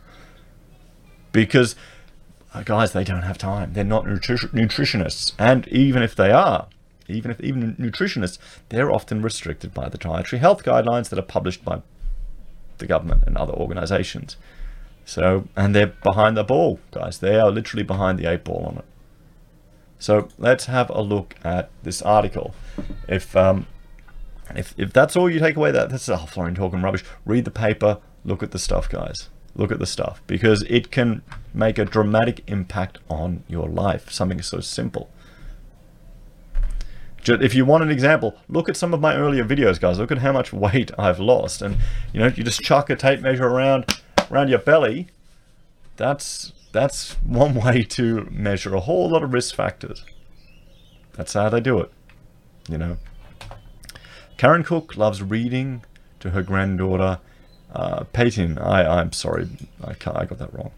Because, 1.32 1.74
uh, 2.52 2.62
guys, 2.62 2.92
they 2.92 3.04
don't 3.04 3.22
have 3.22 3.38
time. 3.38 3.72
They're 3.72 3.82
not 3.82 4.04
nutri- 4.04 4.50
nutritionists. 4.52 5.32
And 5.38 5.66
even 5.68 6.02
if 6.02 6.14
they 6.14 6.30
are, 6.30 6.68
even 7.08 7.30
if 7.30 7.40
even 7.40 7.76
nutritionists, 7.76 8.38
they're 8.68 8.90
often 8.90 9.22
restricted 9.22 9.72
by 9.72 9.88
the 9.88 9.98
dietary 9.98 10.40
health 10.40 10.64
guidelines 10.64 11.08
that 11.08 11.18
are 11.18 11.22
published 11.22 11.64
by 11.64 11.82
the 12.78 12.86
government 12.86 13.24
and 13.26 13.36
other 13.36 13.52
organizations. 13.52 14.36
So, 15.04 15.46
and 15.56 15.74
they're 15.74 15.86
behind 15.86 16.36
the 16.36 16.44
ball, 16.44 16.80
guys. 16.90 17.18
They 17.18 17.38
are 17.38 17.50
literally 17.50 17.84
behind 17.84 18.18
the 18.18 18.30
eight 18.30 18.44
ball 18.44 18.66
on 18.66 18.78
it. 18.78 18.84
So 19.98 20.28
let's 20.36 20.66
have 20.66 20.90
a 20.90 21.00
look 21.00 21.36
at 21.44 21.70
this 21.82 22.02
article. 22.02 22.54
If 23.08 23.34
um, 23.36 23.66
if, 24.54 24.74
if 24.76 24.92
that's 24.92 25.16
all 25.16 25.30
you 25.30 25.40
take 25.40 25.56
away, 25.56 25.70
that 25.70 25.90
that's 25.90 26.08
oh, 26.08 26.16
Florian 26.18 26.54
talking 26.54 26.82
rubbish. 26.82 27.04
Read 27.24 27.44
the 27.44 27.50
paper. 27.50 27.98
Look 28.24 28.42
at 28.42 28.50
the 28.50 28.58
stuff, 28.58 28.88
guys. 28.88 29.28
Look 29.54 29.72
at 29.72 29.78
the 29.78 29.86
stuff 29.86 30.22
because 30.26 30.62
it 30.68 30.90
can 30.90 31.22
make 31.54 31.78
a 31.78 31.84
dramatic 31.84 32.42
impact 32.46 32.98
on 33.08 33.42
your 33.48 33.68
life. 33.68 34.10
Something 34.10 34.42
so 34.42 34.60
simple. 34.60 35.08
If 37.28 37.54
you 37.54 37.64
want 37.64 37.82
an 37.82 37.90
example, 37.90 38.36
look 38.48 38.68
at 38.68 38.76
some 38.76 38.94
of 38.94 39.00
my 39.00 39.14
earlier 39.14 39.44
videos, 39.44 39.80
guys. 39.80 39.98
Look 39.98 40.12
at 40.12 40.18
how 40.18 40.32
much 40.32 40.52
weight 40.52 40.90
I've 40.98 41.18
lost, 41.18 41.62
and 41.62 41.78
you 42.12 42.20
know, 42.20 42.26
you 42.26 42.44
just 42.44 42.60
chuck 42.60 42.90
a 42.90 42.96
tape 42.96 43.20
measure 43.20 43.46
around 43.46 44.00
around 44.30 44.48
your 44.48 44.58
belly. 44.58 45.08
That's 45.96 46.52
that's 46.72 47.12
one 47.22 47.54
way 47.64 47.82
to 47.82 48.28
measure 48.30 48.74
a 48.74 48.80
whole 48.80 49.10
lot 49.10 49.22
of 49.22 49.32
risk 49.32 49.54
factors. 49.54 50.04
That's 51.14 51.32
how 51.32 51.48
they 51.48 51.60
do 51.60 51.80
it, 51.80 51.90
you 52.68 52.78
know. 52.78 52.98
Karen 54.36 54.62
Cook 54.62 54.96
loves 54.96 55.22
reading 55.22 55.82
to 56.20 56.30
her 56.30 56.42
granddaughter, 56.42 57.20
uh, 57.72 58.04
Peyton. 58.12 58.58
I, 58.58 59.00
I'm 59.00 59.12
sorry, 59.12 59.48
I, 59.82 59.92
I 59.92 60.24
got 60.26 60.38
that 60.38 60.52
wrong. 60.52 60.72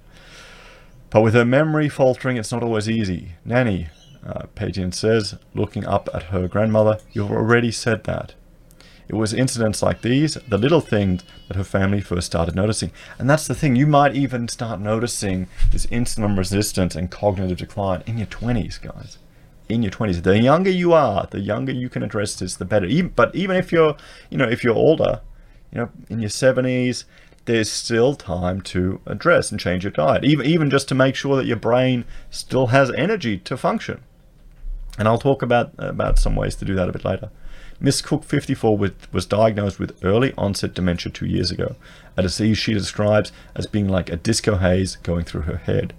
But 1.10 1.22
with 1.22 1.34
her 1.34 1.44
memory 1.44 1.88
faltering, 1.88 2.36
it's 2.36 2.52
not 2.52 2.62
always 2.62 2.88
easy. 2.88 3.32
Nanny, 3.44 3.88
uh, 4.28 4.90
says, 4.90 5.36
looking 5.54 5.86
up 5.86 6.08
at 6.12 6.24
her 6.24 6.48
grandmother, 6.48 6.98
you've 7.12 7.30
already 7.30 7.70
said 7.70 8.04
that. 8.04 8.34
It 9.08 9.14
was 9.14 9.32
incidents 9.32 9.82
like 9.82 10.02
these, 10.02 10.34
the 10.46 10.58
little 10.58 10.82
things 10.82 11.22
that 11.48 11.56
her 11.56 11.64
family 11.64 12.02
first 12.02 12.26
started 12.26 12.54
noticing. 12.54 12.92
And 13.18 13.28
that's 13.28 13.46
the 13.46 13.54
thing, 13.54 13.74
you 13.74 13.86
might 13.86 14.14
even 14.14 14.48
start 14.48 14.80
noticing 14.80 15.48
this 15.72 15.86
insulin 15.86 16.36
resistance 16.36 16.94
and 16.94 17.10
cognitive 17.10 17.56
decline 17.56 18.02
in 18.06 18.18
your 18.18 18.26
20s, 18.26 18.80
guys. 18.80 19.16
In 19.68 19.82
your 19.82 19.92
20s. 19.92 20.22
The 20.22 20.38
younger 20.38 20.70
you 20.70 20.92
are, 20.92 21.26
the 21.30 21.40
younger 21.40 21.72
you 21.72 21.88
can 21.88 22.02
address 22.02 22.34
this, 22.34 22.56
the 22.56 22.66
better. 22.66 22.86
Even, 22.86 23.12
but 23.16 23.34
even 23.34 23.56
if 23.56 23.72
you're, 23.72 23.96
you 24.28 24.36
know, 24.36 24.48
if 24.48 24.62
you're 24.62 24.74
older, 24.74 25.22
you 25.72 25.78
know, 25.78 25.90
in 26.10 26.20
your 26.20 26.30
70s, 26.30 27.04
there's 27.46 27.70
still 27.70 28.14
time 28.14 28.60
to 28.60 29.00
address 29.06 29.50
and 29.50 29.58
change 29.58 29.84
your 29.84 29.90
diet. 29.90 30.22
Even, 30.22 30.44
even 30.44 30.68
just 30.68 30.86
to 30.88 30.94
make 30.94 31.14
sure 31.14 31.34
that 31.36 31.46
your 31.46 31.56
brain 31.56 32.04
still 32.28 32.68
has 32.68 32.90
energy 32.90 33.38
to 33.38 33.56
function. 33.56 34.02
And 34.98 35.06
I'll 35.06 35.18
talk 35.18 35.42
about, 35.42 35.72
about 35.78 36.18
some 36.18 36.34
ways 36.34 36.56
to 36.56 36.64
do 36.64 36.74
that 36.74 36.88
a 36.88 36.92
bit 36.92 37.04
later. 37.04 37.30
Miss 37.80 38.02
Cook, 38.02 38.24
54, 38.24 38.76
with, 38.76 39.12
was 39.12 39.24
diagnosed 39.24 39.78
with 39.78 39.96
early 40.04 40.34
onset 40.36 40.74
dementia 40.74 41.12
two 41.12 41.26
years 41.26 41.52
ago, 41.52 41.76
a 42.16 42.22
disease 42.22 42.58
she 42.58 42.74
describes 42.74 43.30
as 43.54 43.68
being 43.68 43.88
like 43.88 44.10
a 44.10 44.16
disco 44.16 44.56
haze 44.56 44.96
going 44.96 45.24
through 45.24 45.42
her 45.42 45.58
head. 45.58 45.94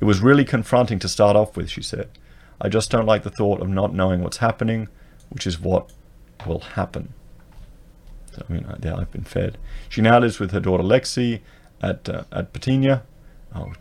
It 0.00 0.06
was 0.06 0.20
really 0.20 0.44
confronting 0.44 0.98
to 0.98 1.08
start 1.08 1.36
off 1.36 1.56
with, 1.56 1.70
she 1.70 1.82
said. 1.82 2.10
I 2.60 2.68
just 2.68 2.90
don't 2.90 3.06
like 3.06 3.22
the 3.22 3.30
thought 3.30 3.60
of 3.60 3.68
not 3.68 3.94
knowing 3.94 4.22
what's 4.22 4.38
happening, 4.38 4.88
which 5.30 5.46
is 5.46 5.60
what 5.60 5.92
will 6.44 6.60
happen. 6.60 7.14
So, 8.32 8.44
I 8.48 8.52
mean, 8.52 8.66
yeah, 8.82 8.96
I've 8.96 9.12
been 9.12 9.24
fed. 9.24 9.58
She 9.88 10.00
now 10.00 10.18
lives 10.18 10.40
with 10.40 10.50
her 10.50 10.60
daughter 10.60 10.82
Lexi 10.82 11.40
at 11.80 12.08
uh, 12.08 12.24
at 12.32 12.52
Patinia. 12.52 13.02
Oh, 13.54 13.72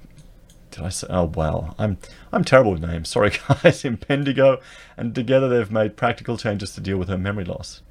did 0.74 0.84
I 0.84 0.89
say? 0.89 1.08
Oh 1.10 1.25
wow, 1.25 1.75
I'm 1.77 1.98
I'm 2.32 2.44
terrible 2.44 2.72
with 2.72 2.82
names. 2.82 3.10
Sorry, 3.15 3.32
guys. 3.48 3.86
In 3.86 3.96
Bendigo, 3.96 4.60
and 4.98 5.13
together 5.13 5.48
they've 5.48 5.72
made 5.72 5.96
practical 5.96 6.38
changes 6.38 6.74
to 6.75 6.82
deal 6.82 6.98
with 6.98 7.10
her 7.10 7.18
memory 7.18 7.46
loss. 7.46 7.82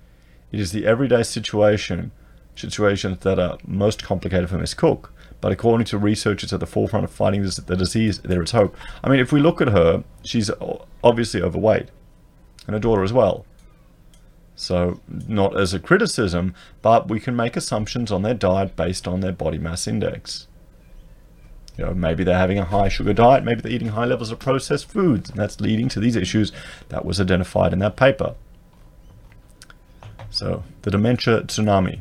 It 0.50 0.60
is 0.60 0.72
the 0.72 0.86
everyday 0.86 1.22
situation 1.22 2.12
situations 2.54 3.18
that 3.20 3.38
are 3.38 3.56
most 3.66 4.02
complicated 4.02 4.50
for 4.50 4.58
Miss 4.58 4.74
Cook. 4.74 5.12
But 5.40 5.52
according 5.52 5.86
to 5.86 5.98
researchers 5.98 6.52
at 6.52 6.60
the 6.60 6.66
forefront 6.66 7.04
of 7.04 7.10
fighting 7.10 7.42
this, 7.42 7.56
the 7.56 7.76
disease, 7.76 8.20
there 8.20 8.42
is 8.42 8.52
hope. 8.52 8.76
I 9.02 9.08
mean, 9.08 9.18
if 9.18 9.32
we 9.32 9.40
look 9.40 9.60
at 9.60 9.68
her, 9.68 10.04
she's 10.22 10.50
obviously 11.02 11.42
overweight, 11.42 11.88
and 12.66 12.74
her 12.74 12.80
daughter 12.80 13.02
as 13.02 13.12
well. 13.12 13.44
So, 14.54 15.00
not 15.08 15.58
as 15.58 15.74
a 15.74 15.80
criticism, 15.80 16.54
but 16.82 17.08
we 17.08 17.18
can 17.18 17.34
make 17.34 17.56
assumptions 17.56 18.12
on 18.12 18.22
their 18.22 18.34
diet 18.34 18.76
based 18.76 19.08
on 19.08 19.20
their 19.20 19.32
body 19.32 19.58
mass 19.58 19.88
index. 19.88 20.46
You 21.76 21.86
know, 21.86 21.94
maybe 21.94 22.22
they're 22.22 22.36
having 22.36 22.58
a 22.58 22.64
high 22.64 22.88
sugar 22.88 23.12
diet, 23.12 23.44
maybe 23.44 23.62
they're 23.62 23.72
eating 23.72 23.88
high 23.88 24.04
levels 24.04 24.30
of 24.30 24.38
processed 24.38 24.90
foods, 24.90 25.30
and 25.30 25.38
that's 25.38 25.60
leading 25.60 25.88
to 25.90 26.00
these 26.00 26.16
issues 26.16 26.52
that 26.90 27.04
was 27.04 27.20
identified 27.20 27.72
in 27.72 27.78
that 27.78 27.96
paper. 27.96 28.34
So, 30.30 30.64
the 30.82 30.90
dementia 30.90 31.42
tsunami. 31.42 32.00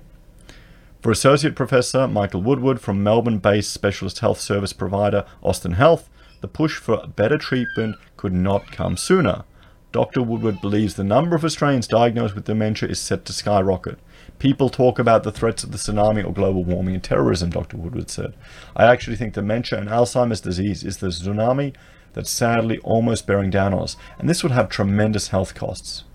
For 1.02 1.12
Associate 1.12 1.56
Professor 1.56 2.08
Michael 2.08 2.42
Woodward 2.42 2.80
from 2.80 3.04
Melbourne 3.04 3.40
based 3.40 3.74
specialist 3.74 4.20
health 4.20 4.40
service 4.40 4.72
provider 4.72 5.26
Austin 5.42 5.74
Health, 5.74 6.10
the 6.42 6.48
push 6.48 6.78
for 6.78 7.08
better 7.08 7.38
treatment 7.38 7.96
could 8.18 8.34
not 8.34 8.72
come 8.72 8.98
sooner. 8.98 9.44
Dr. 9.92 10.22
Woodward 10.22 10.62
believes 10.62 10.96
the 10.96 11.04
number 11.04 11.36
of 11.36 11.44
Australians 11.44 11.88
diagnosed 11.88 12.34
with 12.34 12.46
dementia 12.46 12.88
is 12.88 13.00
set 13.00 13.26
to 13.26 13.34
skyrocket. 13.34 14.00
People 14.40 14.70
talk 14.70 15.00
about 15.00 15.24
the 15.24 15.32
threats 15.32 15.64
of 15.64 15.72
the 15.72 15.78
tsunami 15.78 16.26
or 16.26 16.32
global 16.32 16.64
warming 16.64 16.96
and 16.96 17.04
terrorism, 17.04 17.50
Dr. 17.50 17.76
Woodward 17.76 18.10
said. 18.10 18.34
I 18.76 18.86
actually 18.86 19.18
think 19.18 19.34
dementia 19.34 19.80
and 19.80 19.90
Alzheimer's 19.90 20.42
disease 20.42 20.84
is 20.84 20.98
the 20.98 21.08
tsunami 21.08 21.76
that's 22.14 22.30
sadly 22.30 22.80
almost 22.80 23.28
bearing 23.28 23.50
down 23.50 23.74
on 23.74 23.84
us, 23.84 23.98
and 24.18 24.30
this 24.30 24.44
would 24.44 24.52
have 24.54 24.70
tremendous 24.70 25.30
health 25.30 25.56
costs. 25.56 26.06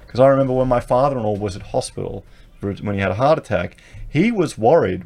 Because 0.00 0.20
I 0.20 0.28
remember 0.28 0.52
when 0.52 0.68
my 0.68 0.80
father 0.80 1.16
in 1.16 1.22
law 1.22 1.36
was 1.36 1.56
at 1.56 1.62
hospital 1.62 2.24
when 2.60 2.94
he 2.94 3.00
had 3.00 3.12
a 3.12 3.16
heart 3.16 3.38
attack, 3.38 3.76
he 4.08 4.32
was 4.32 4.58
worried 4.58 5.04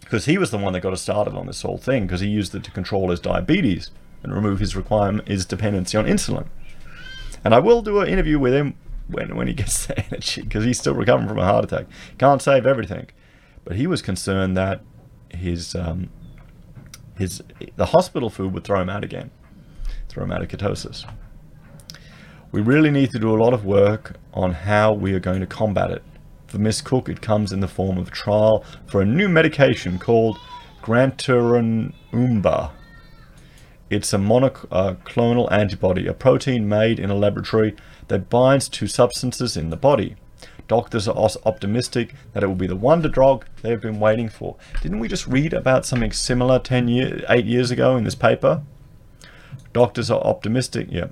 because 0.00 0.24
he 0.24 0.38
was 0.38 0.50
the 0.50 0.58
one 0.58 0.72
that 0.72 0.80
got 0.80 0.92
us 0.92 1.02
started 1.02 1.34
on 1.34 1.46
this 1.46 1.62
whole 1.62 1.78
thing 1.78 2.06
because 2.06 2.20
he 2.20 2.28
used 2.28 2.54
it 2.54 2.64
to 2.64 2.70
control 2.70 3.10
his 3.10 3.20
diabetes 3.20 3.90
and 4.22 4.34
remove 4.34 4.60
his 4.60 4.76
requirement, 4.76 5.28
his 5.28 5.44
dependency 5.44 5.96
on 5.96 6.06
insulin. 6.06 6.46
And 7.44 7.54
I 7.54 7.58
will 7.58 7.82
do 7.82 8.00
an 8.00 8.08
interview 8.08 8.38
with 8.38 8.52
him 8.52 8.74
when, 9.08 9.36
when 9.36 9.46
he 9.46 9.54
gets 9.54 9.86
the 9.88 9.98
energy 10.06 10.42
because 10.42 10.64
he's 10.64 10.78
still 10.78 10.94
recovering 10.94 11.28
from 11.28 11.38
a 11.38 11.44
heart 11.44 11.64
attack. 11.64 11.86
Can't 12.18 12.42
save 12.42 12.66
everything. 12.66 13.08
But 13.64 13.76
he 13.76 13.86
was 13.86 14.02
concerned 14.02 14.56
that 14.56 14.82
his, 15.30 15.74
um, 15.74 16.10
his, 17.16 17.42
the 17.76 17.86
hospital 17.86 18.30
food 18.30 18.52
would 18.54 18.64
throw 18.64 18.80
him 18.80 18.88
out 18.88 19.04
again, 19.04 19.30
throw 20.08 20.24
him 20.24 20.32
out 20.32 20.42
of 20.42 20.48
ketosis. 20.48 21.04
We 22.52 22.60
really 22.60 22.90
need 22.90 23.10
to 23.10 23.18
do 23.18 23.30
a 23.30 23.38
lot 23.40 23.54
of 23.54 23.64
work 23.64 24.16
on 24.34 24.52
how 24.52 24.92
we 24.92 25.14
are 25.14 25.20
going 25.20 25.40
to 25.40 25.46
combat 25.46 25.90
it. 25.90 26.02
For 26.48 26.58
Miss 26.58 26.80
Cook, 26.80 27.08
it 27.08 27.20
comes 27.22 27.52
in 27.52 27.60
the 27.60 27.68
form 27.68 27.96
of 27.96 28.08
a 28.08 28.10
trial 28.10 28.64
for 28.86 29.00
a 29.00 29.04
new 29.04 29.28
medication 29.28 30.00
called 30.00 30.36
Gantenerumab. 30.82 32.72
It's 33.90 34.12
a 34.12 34.18
monoclonal 34.18 35.50
uh, 35.50 35.54
antibody, 35.54 36.06
a 36.06 36.14
protein 36.14 36.68
made 36.68 37.00
in 37.00 37.10
a 37.10 37.16
laboratory 37.16 37.74
that 38.06 38.30
binds 38.30 38.68
to 38.68 38.86
substances 38.86 39.56
in 39.56 39.70
the 39.70 39.76
body. 39.76 40.14
Doctors 40.68 41.08
are 41.08 41.28
optimistic 41.44 42.14
that 42.32 42.44
it 42.44 42.46
will 42.46 42.54
be 42.54 42.68
the 42.68 42.76
wonder 42.76 43.08
drug 43.08 43.46
they've 43.62 43.80
been 43.80 43.98
waiting 43.98 44.28
for. 44.28 44.54
Didn't 44.80 45.00
we 45.00 45.08
just 45.08 45.26
read 45.26 45.52
about 45.52 45.84
something 45.84 46.12
similar 46.12 46.60
10 46.60 46.86
years, 46.86 47.24
8 47.28 47.44
years 47.44 47.72
ago 47.72 47.96
in 47.96 48.04
this 48.04 48.14
paper? 48.14 48.62
Doctors 49.72 50.08
are 50.08 50.20
optimistic, 50.20 50.86
yeah. 50.88 51.08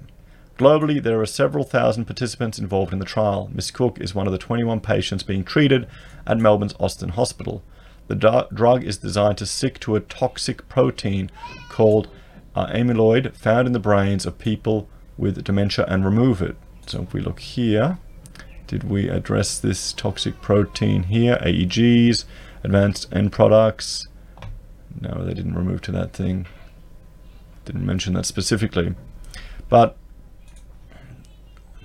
Globally, 0.57 1.03
there 1.03 1.21
are 1.21 1.27
several 1.27 1.65
thousand 1.65 2.05
participants 2.05 2.61
involved 2.61 2.93
in 2.93 3.01
the 3.01 3.05
trial. 3.05 3.51
Miss 3.53 3.73
Cook 3.73 4.01
is 4.01 4.15
one 4.15 4.29
of 4.29 4.33
the 4.33 4.39
21 4.39 4.79
patients 4.79 5.25
being 5.25 5.43
treated 5.43 5.89
at 6.29 6.39
Melbourne's 6.39 6.75
Austin 6.79 7.11
Hospital. 7.11 7.65
The 8.07 8.47
drug 8.55 8.85
is 8.85 8.99
designed 8.99 9.39
to 9.39 9.47
stick 9.47 9.81
to 9.81 9.97
a 9.97 10.01
toxic 10.01 10.69
protein 10.69 11.31
called 11.69 12.09
uh, 12.59 12.67
amyloid 12.73 13.37
found 13.37 13.69
in 13.69 13.73
the 13.73 13.79
brains 13.79 14.27
of 14.27 14.37
people 14.37 14.89
with 15.17 15.43
dementia 15.45 15.85
and 15.87 16.05
remove 16.05 16.43
it. 16.43 16.57
So 16.87 17.03
if 17.03 17.13
we 17.13 17.21
look 17.21 17.39
here, 17.39 17.99
did 18.67 18.83
we 18.83 19.09
address 19.09 19.59
this 19.59 19.93
toxic 19.93 20.43
protein 20.43 21.05
here? 21.05 21.39
AEGs, 21.41 22.25
advanced 22.65 23.07
end 23.13 23.31
products. 23.31 24.09
No, 25.01 25.25
they 25.25 25.35
didn't 25.35 25.55
remove 25.55 25.83
to 25.83 25.93
that 25.93 26.13
thing. 26.13 26.47
Didn't 27.65 27.87
mention 27.87 28.15
that 28.15 28.27
specifically. 28.27 28.97
But 29.69 29.97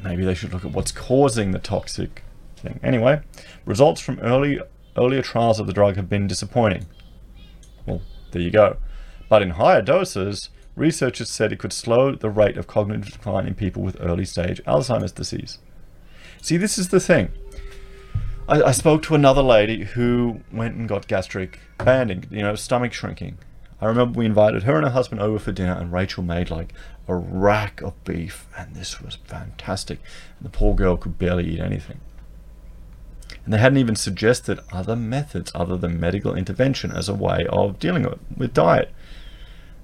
maybe 0.04 0.26
they 0.26 0.34
should 0.34 0.54
look 0.54 0.66
at 0.66 0.72
what's 0.72 0.92
causing 0.92 1.52
the 1.52 1.60
toxic 1.60 2.24
thing. 2.56 2.80
Anyway, 2.82 3.22
results 3.66 4.02
from 4.02 4.20
early 4.22 4.60
earlier 4.98 5.22
trials 5.22 5.60
of 5.60 5.68
the 5.68 5.74
drug 5.74 5.98
have 5.98 6.10
been 6.10 6.28
disappointing. 6.28 6.88
Well, 7.86 8.02
there 8.32 8.42
you 8.42 8.50
go. 8.50 8.78
But 9.30 9.44
in 9.44 9.52
higher 9.52 9.82
doses, 9.82 10.50
researchers 10.76 11.30
said 11.30 11.52
it 11.52 11.60
could 11.60 11.74
slow 11.74 12.16
the 12.16 12.30
rate 12.30 12.58
of 12.58 12.68
cognitive 12.68 13.12
decline 13.12 13.48
in 13.48 13.56
people 13.56 13.82
with 13.82 13.98
early 14.00 14.26
stage 14.26 14.64
Alzheimer's 14.64 15.12
disease. 15.12 15.60
See, 16.42 16.58
this 16.58 16.78
is 16.78 16.90
the 16.90 17.00
thing. 17.00 17.32
I, 18.48 18.62
I 18.64 18.72
spoke 18.72 19.04
to 19.04 19.16
another 19.16 19.42
lady 19.42 19.86
who 19.86 20.42
went 20.52 20.76
and 20.76 20.88
got 20.88 21.08
gastric 21.08 21.60
banding, 21.78 22.26
you 22.30 22.42
know, 22.42 22.56
stomach 22.56 22.94
shrinking. 22.94 23.38
I 23.80 23.86
remember 23.86 24.18
we 24.18 24.26
invited 24.26 24.64
her 24.64 24.76
and 24.76 24.86
her 24.86 24.92
husband 24.92 25.22
over 25.22 25.40
for 25.40 25.52
dinner, 25.52 25.74
and 25.74 25.92
Rachel 25.92 26.24
made 26.24 26.50
like 26.50 26.74
a 27.08 27.16
rack 27.16 27.82
of 27.82 28.02
beef, 28.04 28.48
and 28.58 28.76
this 28.76 29.02
was 29.02 29.18
fantastic. 29.26 30.00
And 30.40 30.46
the 30.46 30.58
poor 30.58 30.74
girl 30.74 30.98
could 30.98 31.18
barely 31.18 31.46
eat 31.50 31.60
anything. 31.60 32.00
And 33.44 33.54
they 33.54 33.58
hadn't 33.58 33.78
even 33.78 33.96
suggested 33.96 34.60
other 34.72 34.96
methods 34.96 35.52
other 35.54 35.76
than 35.76 36.00
medical 36.00 36.34
intervention 36.34 36.92
as 36.92 37.10
a 37.10 37.14
way 37.14 37.46
of 37.50 37.80
dealing 37.80 38.08
with 38.38 38.54
diet. 38.54 38.94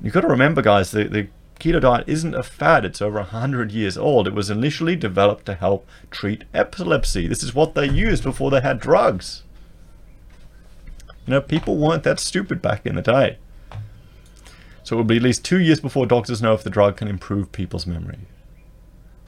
You've 0.01 0.13
got 0.13 0.21
to 0.21 0.27
remember, 0.27 0.61
guys, 0.61 0.91
the, 0.91 1.05
the 1.05 1.27
keto 1.59 1.81
diet 1.81 2.07
isn't 2.07 2.33
a 2.33 2.43
fad, 2.43 2.85
it's 2.85 3.01
over 3.01 3.17
100 3.17 3.71
years 3.71 3.97
old. 3.97 4.27
It 4.27 4.33
was 4.33 4.49
initially 4.49 4.95
developed 4.95 5.45
to 5.47 5.55
help 5.55 5.87
treat 6.09 6.45
epilepsy. 6.53 7.27
This 7.27 7.43
is 7.43 7.53
what 7.53 7.75
they 7.75 7.87
used 7.87 8.23
before 8.23 8.49
they 8.49 8.61
had 8.61 8.79
drugs. 8.79 9.43
You 11.25 11.35
know, 11.35 11.41
people 11.41 11.77
weren't 11.77 12.03
that 12.03 12.19
stupid 12.19 12.61
back 12.61 12.85
in 12.85 12.95
the 12.95 13.01
day. 13.01 13.37
So 14.83 14.95
it 14.95 14.97
will 14.97 15.03
be 15.03 15.17
at 15.17 15.21
least 15.21 15.45
two 15.45 15.59
years 15.59 15.79
before 15.79 16.05
doctors 16.05 16.41
know 16.41 16.53
if 16.53 16.63
the 16.63 16.69
drug 16.69 16.97
can 16.97 17.07
improve 17.07 17.51
people's 17.51 17.85
memory. 17.85 18.19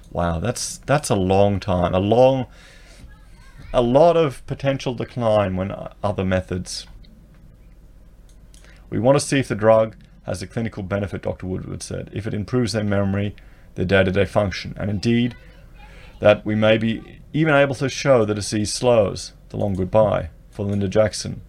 Wow, 0.10 0.40
that's 0.40 0.80
that's 0.80 1.10
a 1.10 1.16
long 1.16 1.60
time. 1.60 1.94
A 1.94 2.00
long 2.00 2.48
a 3.74 3.82
lot 3.82 4.18
of 4.18 4.46
potential 4.48 4.94
decline 4.94 5.56
when 5.56 5.74
other 6.04 6.26
methods. 6.26 6.88
We 8.90 9.00
want 9.00 9.20
to 9.20 9.26
see 9.26 9.40
if 9.40 9.48
the 9.48 9.56
drug 9.56 9.96
has 10.24 10.42
a 10.42 10.48
clinical 10.48 10.84
benefit, 10.84 11.24
Dr. 11.24 11.48
Woodward 11.48 11.82
said, 11.82 12.10
if 12.14 12.28
it 12.28 12.34
improves 12.34 12.74
their 12.74 12.84
memory, 12.84 13.36
their 13.76 13.86
day-to-day 13.86 14.26
function, 14.26 14.76
and 14.78 14.90
indeed 14.90 15.36
that 16.20 16.46
we 16.46 16.56
may 16.56 16.78
be 16.78 17.20
even 17.34 17.56
able 17.56 17.76
to 17.76 17.90
show 17.90 18.24
the 18.24 18.36
disease 18.36 18.74
slows 18.74 19.34
the 19.50 19.58
long 19.58 19.74
goodbye 19.74 20.30
for 20.52 20.66
Linda 20.66 20.88
Jackson. 20.88 21.42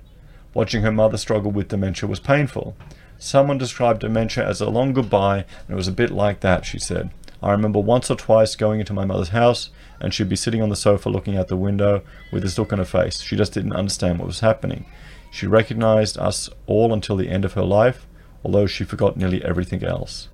Watching 0.54 0.82
her 0.82 0.92
mother 0.92 1.16
struggle 1.16 1.50
with 1.50 1.68
dementia 1.68 2.08
was 2.08 2.20
painful. 2.20 2.76
Someone 3.18 3.58
described 3.58 4.00
dementia 4.00 4.46
as 4.46 4.60
a 4.60 4.70
long 4.70 4.92
goodbye, 4.92 5.38
and 5.38 5.70
it 5.70 5.74
was 5.74 5.88
a 5.88 5.92
bit 5.92 6.10
like 6.10 6.40
that, 6.40 6.64
she 6.64 6.78
said. 6.78 7.10
I 7.42 7.50
remember 7.50 7.80
once 7.80 8.10
or 8.10 8.16
twice 8.16 8.54
going 8.54 8.80
into 8.80 8.92
my 8.92 9.04
mother's 9.04 9.30
house, 9.30 9.70
and 10.00 10.14
she'd 10.14 10.28
be 10.28 10.36
sitting 10.36 10.62
on 10.62 10.68
the 10.68 10.76
sofa 10.76 11.08
looking 11.08 11.36
out 11.36 11.48
the 11.48 11.56
window 11.56 12.02
with 12.32 12.42
this 12.42 12.56
look 12.58 12.72
on 12.72 12.78
her 12.78 12.84
face. 12.84 13.20
She 13.20 13.36
just 13.36 13.52
didn't 13.52 13.74
understand 13.74 14.18
what 14.18 14.28
was 14.28 14.40
happening. 14.40 14.86
She 15.30 15.46
recognized 15.46 16.16
us 16.18 16.48
all 16.66 16.92
until 16.92 17.16
the 17.16 17.28
end 17.28 17.44
of 17.44 17.54
her 17.54 17.64
life, 17.64 18.06
although 18.44 18.66
she 18.66 18.84
forgot 18.84 19.16
nearly 19.16 19.44
everything 19.44 19.84
else. 19.84 20.28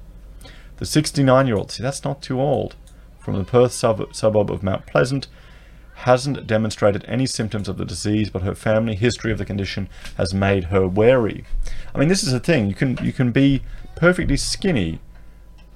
The 0.79 0.87
69 0.87 1.47
year 1.47 1.57
old, 1.57 1.71
see, 1.71 1.83
that's 1.83 2.05
not 2.05 2.23
too 2.23 2.41
old, 2.41 2.77
from 3.19 3.37
the 3.37 3.45
Perth 3.45 3.73
sub- 3.73 4.15
suburb 4.15 4.51
of 4.51 4.63
Mount 4.63 4.87
Pleasant, 4.87 5.27
hasn't 5.99 6.47
demonstrated 6.47 7.05
any 7.09 7.27
symptoms 7.27 7.69
of 7.69 7.77
the 7.77 7.85
disease, 7.85 8.31
but 8.31 8.43
her 8.43 8.55
family 8.55 8.95
history 8.95 9.33
of 9.33 9.39
the 9.39 9.45
condition 9.45 9.89
has 10.17 10.33
made 10.33 10.65
her 10.65 10.87
wary. 10.87 11.45
I 11.93 11.99
mean, 11.99 12.09
this 12.09 12.23
is 12.23 12.33
the 12.33 12.39
thing. 12.39 12.69
You 12.69 12.75
can 12.75 12.97
you 13.03 13.13
can 13.13 13.33
be 13.33 13.63
perfectly 13.97 14.37
skinny 14.37 15.01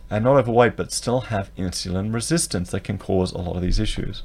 and 0.08 0.24
not 0.24 0.36
overweight, 0.36 0.76
but 0.76 0.92
still 0.92 1.22
have 1.22 1.54
insulin 1.56 2.14
resistance 2.14 2.70
that 2.70 2.84
can 2.84 2.98
cause 2.98 3.32
a 3.32 3.38
lot 3.38 3.56
of 3.56 3.62
these 3.62 3.80
issues. 3.80 4.22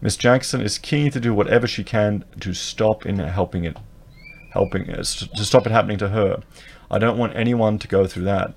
Miss 0.00 0.16
Jackson 0.16 0.60
is 0.60 0.78
keen 0.78 1.10
to 1.10 1.18
do 1.18 1.34
whatever 1.34 1.66
she 1.66 1.82
can 1.82 2.24
to 2.38 2.54
stop 2.54 3.04
in 3.04 3.18
helping 3.18 3.64
it, 3.64 3.76
helping 4.50 4.84
to 4.86 5.04
stop 5.04 5.66
it 5.66 5.72
happening 5.72 5.98
to 5.98 6.10
her. 6.10 6.40
I 6.90 6.98
don't 6.98 7.18
want 7.18 7.36
anyone 7.36 7.78
to 7.78 7.88
go 7.88 8.06
through 8.06 8.24
that. 8.24 8.54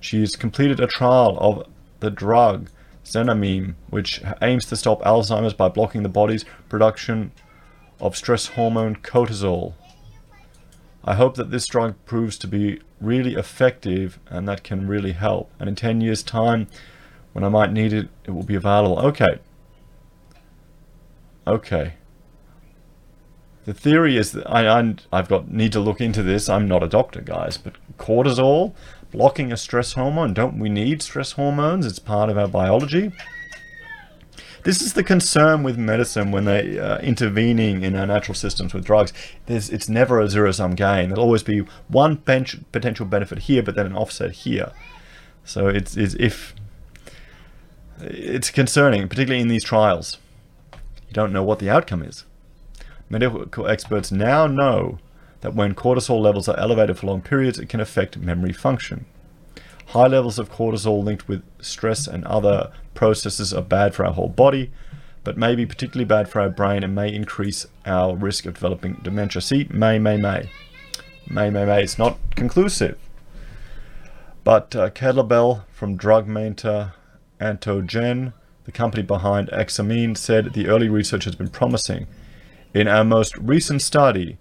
She's 0.00 0.34
completed 0.34 0.80
a 0.80 0.86
trial 0.86 1.38
of 1.40 1.66
the 2.00 2.10
drug 2.10 2.68
Xanamem, 3.04 3.74
which 3.88 4.22
aims 4.40 4.66
to 4.66 4.76
stop 4.76 5.00
Alzheimer's 5.02 5.54
by 5.54 5.68
blocking 5.68 6.02
the 6.02 6.08
body's 6.08 6.44
production 6.68 7.32
of 8.00 8.16
stress 8.16 8.48
hormone 8.48 8.96
cortisol. 8.96 9.74
I 11.04 11.14
hope 11.14 11.36
that 11.36 11.50
this 11.50 11.66
drug 11.66 11.94
proves 12.04 12.38
to 12.38 12.46
be 12.46 12.80
really 13.00 13.34
effective 13.34 14.18
and 14.28 14.48
that 14.48 14.62
can 14.62 14.86
really 14.86 15.12
help. 15.12 15.50
And 15.58 15.68
in 15.68 15.74
10 15.74 16.00
years' 16.00 16.22
time, 16.22 16.68
when 17.32 17.44
I 17.44 17.48
might 17.48 17.72
need 17.72 17.92
it, 17.92 18.08
it 18.24 18.30
will 18.30 18.44
be 18.44 18.54
available. 18.54 18.98
Okay. 19.00 19.38
Okay. 21.46 21.94
The 23.64 23.74
theory 23.74 24.16
is 24.16 24.32
that 24.32 24.50
I, 24.50 24.66
I, 24.66 24.94
I've 25.12 25.28
got 25.28 25.50
need 25.50 25.72
to 25.72 25.80
look 25.80 26.00
into 26.00 26.22
this. 26.22 26.48
I'm 26.48 26.66
not 26.66 26.82
a 26.82 26.88
doctor, 26.88 27.20
guys, 27.20 27.56
but 27.56 27.74
cortisol 27.96 28.74
blocking 29.12 29.52
a 29.52 29.56
stress 29.56 29.92
hormone. 29.92 30.34
Don't 30.34 30.58
we 30.58 30.68
need 30.68 31.02
stress 31.02 31.32
hormones? 31.32 31.86
It's 31.86 31.98
part 31.98 32.30
of 32.30 32.38
our 32.38 32.48
biology. 32.48 33.12
This 34.64 34.80
is 34.80 34.92
the 34.92 35.02
concern 35.02 35.64
with 35.64 35.76
medicine 35.76 36.30
when 36.30 36.44
they 36.44 36.78
uh, 36.78 36.98
intervening 36.98 37.82
in 37.82 37.96
our 37.96 38.06
natural 38.06 38.34
systems 38.34 38.72
with 38.72 38.84
drugs. 38.84 39.12
There's, 39.46 39.70
it's 39.70 39.88
never 39.88 40.20
a 40.20 40.28
zero-sum 40.28 40.76
game. 40.76 41.08
There'll 41.08 41.24
always 41.24 41.42
be 41.42 41.64
one 41.88 42.14
bench, 42.16 42.56
potential 42.70 43.04
benefit 43.04 43.40
here, 43.40 43.62
but 43.62 43.74
then 43.74 43.86
an 43.86 43.96
offset 43.96 44.32
here. 44.32 44.72
So 45.44 45.66
it's, 45.66 45.96
it's 45.96 46.14
if 46.14 46.54
it's 48.00 48.50
concerning, 48.50 49.08
particularly 49.08 49.42
in 49.42 49.48
these 49.48 49.64
trials. 49.64 50.18
You 50.72 51.12
don't 51.12 51.32
know 51.32 51.42
what 51.42 51.58
the 51.58 51.68
outcome 51.68 52.02
is. 52.02 52.24
Medical 53.12 53.68
experts 53.68 54.10
now 54.10 54.46
know 54.46 54.98
that 55.42 55.54
when 55.54 55.74
cortisol 55.74 56.22
levels 56.22 56.48
are 56.48 56.58
elevated 56.58 56.96
for 56.96 57.08
long 57.08 57.20
periods, 57.20 57.58
it 57.58 57.68
can 57.68 57.78
affect 57.78 58.16
memory 58.16 58.54
function. 58.54 59.04
High 59.88 60.06
levels 60.06 60.38
of 60.38 60.50
cortisol 60.50 61.04
linked 61.04 61.28
with 61.28 61.42
stress 61.60 62.06
and 62.06 62.24
other 62.24 62.72
processes 62.94 63.52
are 63.52 63.60
bad 63.60 63.94
for 63.94 64.06
our 64.06 64.14
whole 64.14 64.30
body, 64.30 64.72
but 65.24 65.36
may 65.36 65.54
be 65.54 65.66
particularly 65.66 66.06
bad 66.06 66.26
for 66.26 66.40
our 66.40 66.48
brain 66.48 66.82
and 66.82 66.94
may 66.94 67.12
increase 67.12 67.66
our 67.84 68.16
risk 68.16 68.46
of 68.46 68.54
developing 68.54 68.94
dementia. 69.02 69.42
See, 69.42 69.68
may, 69.68 69.98
may, 69.98 70.16
may. 70.16 70.48
May, 71.28 71.50
may, 71.50 71.66
may. 71.66 71.82
It's 71.82 71.98
not 71.98 72.18
conclusive. 72.34 72.98
But 74.42 74.74
uh, 74.74 74.88
Kettlebell 74.88 75.64
from 75.70 75.98
drug 75.98 76.26
maker 76.26 76.94
Actinogen, 77.38 78.32
the 78.64 78.72
company 78.72 79.02
behind 79.02 79.50
Xanamem, 79.50 80.16
said 80.16 80.54
the 80.54 80.68
early 80.68 80.88
research 80.88 81.24
has 81.24 81.34
been 81.34 81.50
promising. 81.50 82.06
In 82.74 82.88
our 82.88 83.04
most 83.04 83.36
recent 83.36 83.82
study, 83.82 84.38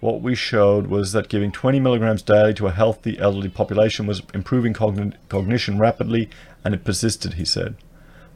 what 0.00 0.22
we 0.22 0.34
showed 0.34 0.86
was 0.86 1.12
that 1.12 1.28
giving 1.28 1.52
20 1.52 1.78
milligrams 1.78 2.22
daily 2.22 2.54
to 2.54 2.68
a 2.68 2.72
healthy 2.72 3.18
elderly 3.18 3.50
population 3.50 4.06
was 4.06 4.22
improving 4.32 4.72
cogn 4.72 5.12
cognition 5.28 5.78
rapidly, 5.78 6.30
and 6.64 6.72
it 6.72 6.84
persisted, 6.84 7.34
he 7.34 7.44
said. 7.44 7.76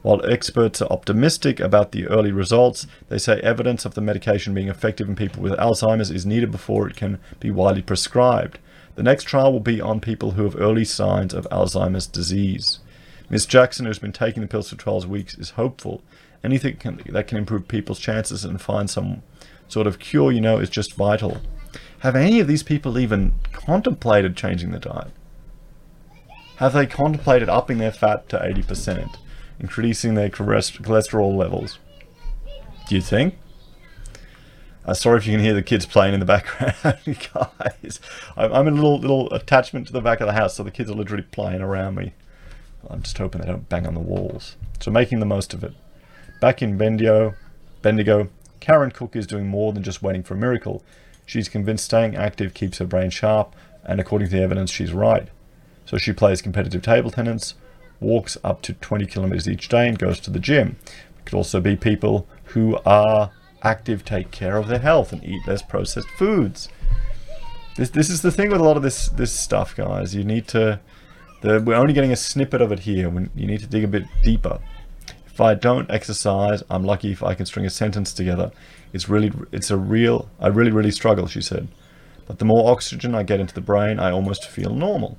While 0.03 0.23
experts 0.29 0.79
are 0.79 0.91
optimistic 0.91 1.59
about 1.59 1.91
the 1.91 2.05
early 2.07 2.31
results, 2.31 2.85
they 3.09 3.17
say 3.17 3.39
evidence 3.39 3.83
of 3.83 3.95
the 3.95 4.01
medication 4.01 4.53
being 4.53 4.67
effective 4.67 5.09
in 5.09 5.15
people 5.15 5.41
with 5.41 5.53
Alzheimer's 5.53 6.11
is 6.11 6.23
needed 6.25 6.51
before 6.51 6.87
it 6.87 6.95
can 6.95 7.17
be 7.39 7.49
widely 7.49 7.81
prescribed. 7.81 8.59
The 8.93 9.03
next 9.03 9.23
trial 9.23 9.51
will 9.51 9.59
be 9.59 9.81
on 9.81 10.01
people 10.01 10.31
who 10.31 10.43
have 10.43 10.59
early 10.59 10.85
signs 10.85 11.33
of 11.33 11.47
Alzheimer's 11.51 12.05
disease. 12.05 12.79
Ms. 13.31 13.47
Jackson, 13.47 13.87
who's 13.87 13.97
been 13.97 14.11
taking 14.11 14.41
the 14.41 14.47
pills 14.47 14.69
for 14.69 14.75
12 14.75 15.07
weeks, 15.09 15.35
is 15.35 15.51
hopeful. 15.51 16.03
Anything 16.43 16.77
can, 16.77 17.01
that 17.07 17.27
can 17.27 17.37
improve 17.37 17.67
people's 17.67 17.99
chances 17.99 18.43
and 18.43 18.59
find 18.59 18.89
some 18.89 19.21
sort 19.67 19.87
of 19.87 19.99
cure, 19.99 20.31
you 20.31 20.41
know, 20.41 20.57
is 20.57 20.69
just 20.69 20.95
vital. 20.95 21.41
Have 21.99 22.15
any 22.15 22.39
of 22.39 22.47
these 22.47 22.63
people 22.63 22.97
even 22.97 23.33
contemplated 23.51 24.35
changing 24.35 24.71
the 24.71 24.79
diet? 24.79 25.11
Have 26.57 26.73
they 26.73 26.85
contemplated 26.85 27.49
upping 27.49 27.77
their 27.77 27.91
fat 27.91 28.27
to 28.29 28.37
80%, 28.37 29.17
increasing 29.59 30.15
their 30.15 30.29
cholesterol 30.29 31.35
levels? 31.35 31.79
Do 32.87 32.95
you 32.95 33.01
think? 33.01 33.37
Uh, 34.83 34.95
sorry 34.95 35.19
if 35.19 35.27
you 35.27 35.33
can 35.33 35.43
hear 35.43 35.53
the 35.53 35.61
kids 35.61 35.85
playing 35.85 36.13
in 36.15 36.19
the 36.19 36.25
background, 36.25 36.75
guys. 37.33 37.99
I'm, 38.35 38.51
I'm 38.51 38.67
a 38.67 38.71
little 38.71 38.99
little 38.99 39.31
attachment 39.31 39.87
to 39.87 39.93
the 39.93 40.01
back 40.01 40.21
of 40.21 40.27
the 40.27 40.33
house, 40.33 40.55
so 40.55 40.63
the 40.63 40.71
kids 40.71 40.89
are 40.89 40.95
literally 40.95 41.23
playing 41.23 41.61
around 41.61 41.95
me. 41.95 42.13
I'm 42.89 43.03
just 43.03 43.17
hoping 43.17 43.41
they 43.41 43.47
don't 43.47 43.69
bang 43.69 43.85
on 43.85 43.93
the 43.93 43.99
walls. 43.99 44.55
So 44.79 44.89
making 44.89 45.19
the 45.19 45.25
most 45.25 45.53
of 45.53 45.63
it. 45.63 45.73
Back 46.41 46.63
in 46.63 46.75
Bendigo, 46.75 47.35
Bendigo, 47.83 48.27
Karen 48.59 48.89
Cook 48.89 49.15
is 49.15 49.27
doing 49.27 49.47
more 49.47 49.73
than 49.73 49.83
just 49.83 50.01
waiting 50.01 50.23
for 50.23 50.33
a 50.33 50.37
miracle. 50.37 50.83
She's 51.23 51.47
convinced 51.47 51.85
staying 51.85 52.15
active 52.15 52.55
keeps 52.55 52.79
her 52.79 52.85
brain 52.85 53.11
sharp, 53.11 53.55
and 53.83 54.01
according 54.01 54.29
to 54.29 54.37
the 54.37 54.41
evidence, 54.41 54.71
she's 54.71 54.91
right. 54.91 55.27
So 55.85 55.97
she 55.97 56.11
plays 56.13 56.41
competitive 56.41 56.81
table 56.81 57.11
tennis, 57.11 57.53
walks 57.99 58.39
up 58.43 58.63
to 58.63 58.73
20 58.73 59.05
kilometers 59.05 59.47
each 59.47 59.69
day, 59.69 59.87
and 59.87 59.99
goes 59.99 60.19
to 60.21 60.31
the 60.31 60.39
gym. 60.39 60.77
It 61.19 61.25
could 61.25 61.37
also 61.37 61.61
be 61.61 61.75
people 61.75 62.27
who 62.45 62.79
are 62.87 63.29
active, 63.61 64.03
take 64.03 64.31
care 64.31 64.57
of 64.57 64.67
their 64.67 64.79
health, 64.79 65.13
and 65.13 65.23
eat 65.23 65.45
less 65.45 65.61
processed 65.61 66.09
foods. 66.17 66.69
This 67.77 67.91
this 67.91 68.09
is 68.09 68.23
the 68.23 68.31
thing 68.31 68.49
with 68.49 68.61
a 68.61 68.63
lot 68.63 68.77
of 68.77 68.83
this 68.83 69.09
this 69.09 69.31
stuff, 69.31 69.75
guys. 69.75 70.15
You 70.15 70.23
need 70.23 70.47
to. 70.47 70.79
The, 71.41 71.61
we're 71.61 71.75
only 71.75 71.93
getting 71.93 72.11
a 72.11 72.15
snippet 72.15 72.61
of 72.61 72.71
it 72.71 72.79
here. 72.79 73.11
You 73.35 73.45
need 73.45 73.59
to 73.59 73.67
dig 73.67 73.83
a 73.83 73.87
bit 73.87 74.05
deeper. 74.23 74.59
If 75.31 75.39
I 75.39 75.53
don't 75.53 75.89
exercise, 75.89 76.61
I'm 76.69 76.83
lucky 76.83 77.11
if 77.11 77.23
I 77.23 77.35
can 77.35 77.45
string 77.45 77.65
a 77.65 77.69
sentence 77.69 78.13
together. 78.13 78.51
It's 78.91 79.07
really, 79.07 79.31
it's 79.51 79.71
a 79.71 79.77
real, 79.77 80.29
I 80.39 80.47
really, 80.47 80.71
really 80.71 80.91
struggle, 80.91 81.27
she 81.27 81.41
said. 81.41 81.69
But 82.27 82.39
the 82.39 82.45
more 82.45 82.69
oxygen 82.69 83.15
I 83.15 83.23
get 83.23 83.39
into 83.39 83.53
the 83.53 83.61
brain, 83.61 83.97
I 83.97 84.11
almost 84.11 84.47
feel 84.47 84.73
normal. 84.73 85.17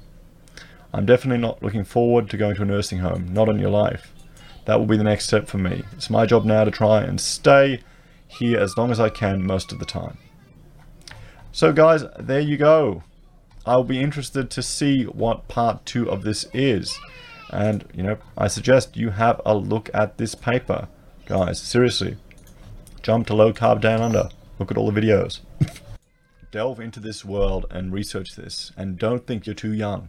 I'm 0.92 1.07
definitely 1.07 1.40
not 1.40 1.62
looking 1.62 1.85
forward 1.85 2.29
to 2.31 2.37
going 2.37 2.57
to 2.57 2.62
a 2.62 2.66
nursing 2.66 2.98
home, 2.98 3.33
not 3.33 3.48
in 3.48 3.59
your 3.59 3.70
life. 3.70 4.12
That 4.66 4.79
will 4.79 4.87
be 4.87 4.98
the 4.98 5.05
next 5.05 5.25
step 5.25 5.48
for 5.48 5.59
me. 5.59 5.83
It's 5.92 6.11
my 6.11 6.27
job 6.27 6.44
now 6.44 6.64
to 6.64 6.70
try 6.70 7.03
and 7.03 7.18
stay 7.18 7.81
here 8.29 8.59
as 8.59 8.77
long 8.77 8.90
as 8.90 9.01
I 9.01 9.09
can 9.09 9.46
most 9.46 9.72
of 9.72 9.79
the 9.79 9.87
time. 9.87 10.18
So 11.53 11.72
guys, 11.72 12.05
there 12.18 12.40
you 12.40 12.59
go. 12.59 13.03
I'll 13.64 13.85
be 13.85 14.01
interested 14.01 14.51
to 14.51 14.62
see 14.62 15.05
what 15.05 15.48
part 15.48 15.87
two 15.87 16.11
of 16.11 16.22
this 16.22 16.46
is. 16.53 16.98
And, 17.53 17.85
you 17.95 18.03
know, 18.03 18.17
I 18.37 18.49
suggest 18.49 18.97
you 18.97 19.11
have 19.11 19.41
a 19.45 19.55
look 19.55 19.91
at 19.93 20.17
this 20.17 20.35
paper. 20.35 20.88
Guys, 21.27 21.61
seriously. 21.61 22.17
Jump 23.03 23.27
to 23.27 23.35
low 23.35 23.53
carb 23.53 23.81
down 23.81 24.01
under. 24.01 24.31
Look 24.59 24.71
at 24.71 24.79
all 24.79 24.91
the 24.91 25.01
videos. 25.01 25.41
Delve 26.51 26.81
into 26.81 27.01
this 27.01 27.25
world 27.25 27.67
and 27.71 27.93
research 27.93 28.37
this. 28.37 28.73
And 28.77 28.99
don't 28.99 29.27
think 29.27 29.47
you're 29.47 29.55
too 29.55 29.73
young. 29.73 30.09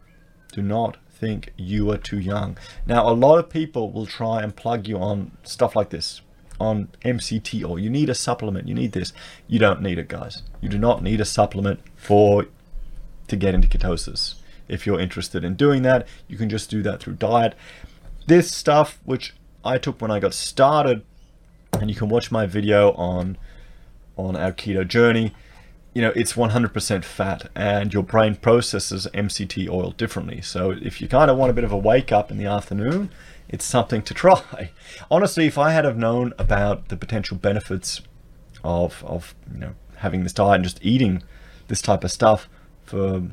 Do 0.53 0.62
not 0.62 0.97
think 1.10 1.53
you 1.58 1.91
are 1.91 1.97
too 1.97 2.19
young. 2.19 2.58
Now, 2.86 3.10
a 3.10 3.13
lot 3.13 3.39
of 3.39 3.49
people 3.49 3.91
will 3.91 4.06
try 4.06 4.41
and 4.41 4.56
plug 4.56 4.88
you 4.88 4.97
on 4.97 5.32
stuff 5.43 5.75
like 5.75 5.89
this. 5.89 6.21
On 6.60 6.89
MCT 7.03 7.67
or 7.67 7.79
you 7.79 7.89
need 7.89 8.10
a 8.10 8.15
supplement, 8.15 8.67
you 8.67 8.75
need 8.75 8.93
this. 8.93 9.12
You 9.47 9.60
don't 9.60 9.82
need 9.82 9.97
it, 9.97 10.08
guys. 10.08 10.43
You 10.62 10.69
do 10.69 10.77
not 10.77 11.03
need 11.03 11.19
a 11.19 11.25
supplement 11.25 11.82
for 11.95 12.45
to 13.27 13.36
get 13.36 13.56
into 13.56 13.67
ketosis 13.67 14.36
if 14.67 14.86
you're 14.86 14.99
interested 14.99 15.43
in 15.43 15.56
doing 15.56 15.82
that. 15.84 16.08
You 16.28 16.38
can 16.38 16.49
just 16.49 16.69
do 16.69 16.82
that 16.84 16.99
through 16.99 17.15
diet. 17.15 17.56
This 18.28 18.52
stuff, 18.52 18.99
which 19.04 19.34
I 19.63 19.78
took 19.78 20.02
when 20.02 20.12
I 20.12 20.19
got 20.19 20.34
started, 20.34 21.04
and 21.80 21.89
you 21.89 21.95
can 21.95 22.10
watch 22.10 22.32
my 22.32 22.45
video 22.45 22.91
on 22.93 23.38
on 24.15 24.36
our 24.36 24.52
keto 24.52 24.88
journey. 24.88 25.34
You 25.93 26.02
know, 26.02 26.13
it's 26.15 26.34
100% 26.34 27.04
fat, 27.04 27.49
and 27.56 27.93
your 27.93 28.04
brain 28.04 28.36
processes 28.36 29.08
MCT 29.13 29.69
oil 29.69 29.91
differently. 29.91 30.41
So 30.41 30.71
if 30.71 30.99
you 31.02 31.08
kind 31.08 31.30
of 31.30 31.38
want 31.38 31.52
a 31.52 31.54
bit 31.54 31.63
of 31.63 31.71
a 31.71 31.78
wake 31.78 32.12
up 32.12 32.32
in 32.32 32.38
the 32.38 32.45
afternoon, 32.45 33.12
it's 33.47 33.65
something 33.65 34.02
to 34.04 34.13
try. 34.13 34.71
Honestly, 35.12 35.45
if 35.45 35.58
I 35.58 35.71
had 35.71 35.86
have 35.86 35.97
known 35.97 36.34
about 36.38 36.89
the 36.89 36.97
potential 36.97 37.38
benefits 37.38 38.02
of 38.63 39.04
of 39.06 39.36
you 39.52 39.60
know 39.60 39.76
having 39.97 40.23
this 40.23 40.34
diet 40.34 40.56
and 40.56 40.63
just 40.63 40.80
eating 40.82 41.21
this 41.67 41.82
type 41.82 42.04
of 42.04 42.12
stuff 42.12 42.49
for 42.84 43.23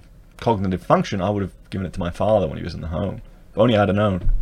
cognitive 0.41 0.83
function, 0.83 1.21
I 1.21 1.31
would 1.31 1.43
have 1.43 1.71
given 1.71 1.87
it 1.87 1.93
to 1.95 2.01
my 2.01 2.11
father 2.11 2.49
when 2.49 2.59
he 2.59 2.65
was 2.65 2.75
in 2.75 2.81
the 2.81 2.89
home. 2.89 3.23
If 3.53 3.59
only 3.59 3.77
I'd 3.77 3.89
have 3.89 3.97
known. 3.97 4.33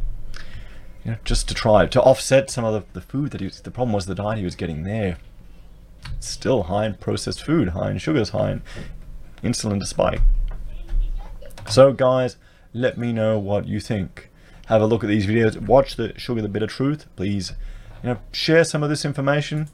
You 1.05 1.13
know, 1.13 1.17
just 1.25 1.49
to 1.49 1.55
try 1.55 1.87
to 1.87 2.03
offset 2.03 2.51
some 2.51 2.65
of 2.65 2.73
the, 2.73 2.93
the 2.93 3.01
food 3.01 3.31
that 3.31 3.41
he 3.41 3.47
was. 3.47 3.61
The 3.61 3.71
problem 3.71 3.93
was 3.93 4.07
the 4.07 4.15
diet 4.15 4.39
he 4.39 4.45
was 4.45 4.57
getting 4.57 4.85
there. 4.85 5.19
Still 6.21 6.65
high 6.65 6.87
in 6.87 6.95
processed 6.95 7.43
food, 7.43 7.71
high 7.71 7.91
in 7.91 7.99
sugars, 7.99 8.31
high 8.31 8.53
in 8.53 8.63
insulin 9.43 9.85
spike. 9.87 10.21
So, 11.69 11.93
guys, 11.93 12.37
let 12.73 12.99
me 12.99 13.13
know 13.13 13.39
what 13.39 13.67
you 13.67 13.81
think. 13.81 14.31
Have 14.67 14.83
a 14.83 14.87
look 14.87 15.03
at 15.03 15.09
these 15.09 15.27
videos. 15.27 15.59
Watch 15.61 15.97
the 15.97 16.19
Sugar 16.19 16.43
the 16.43 16.49
Bitter 16.49 16.67
Truth. 16.67 17.07
Please, 17.17 17.53
you 18.03 18.11
know, 18.11 18.19
share 18.33 18.65
some 18.65 18.83
of 18.83 18.91
this 18.91 19.05
information. 19.05 19.69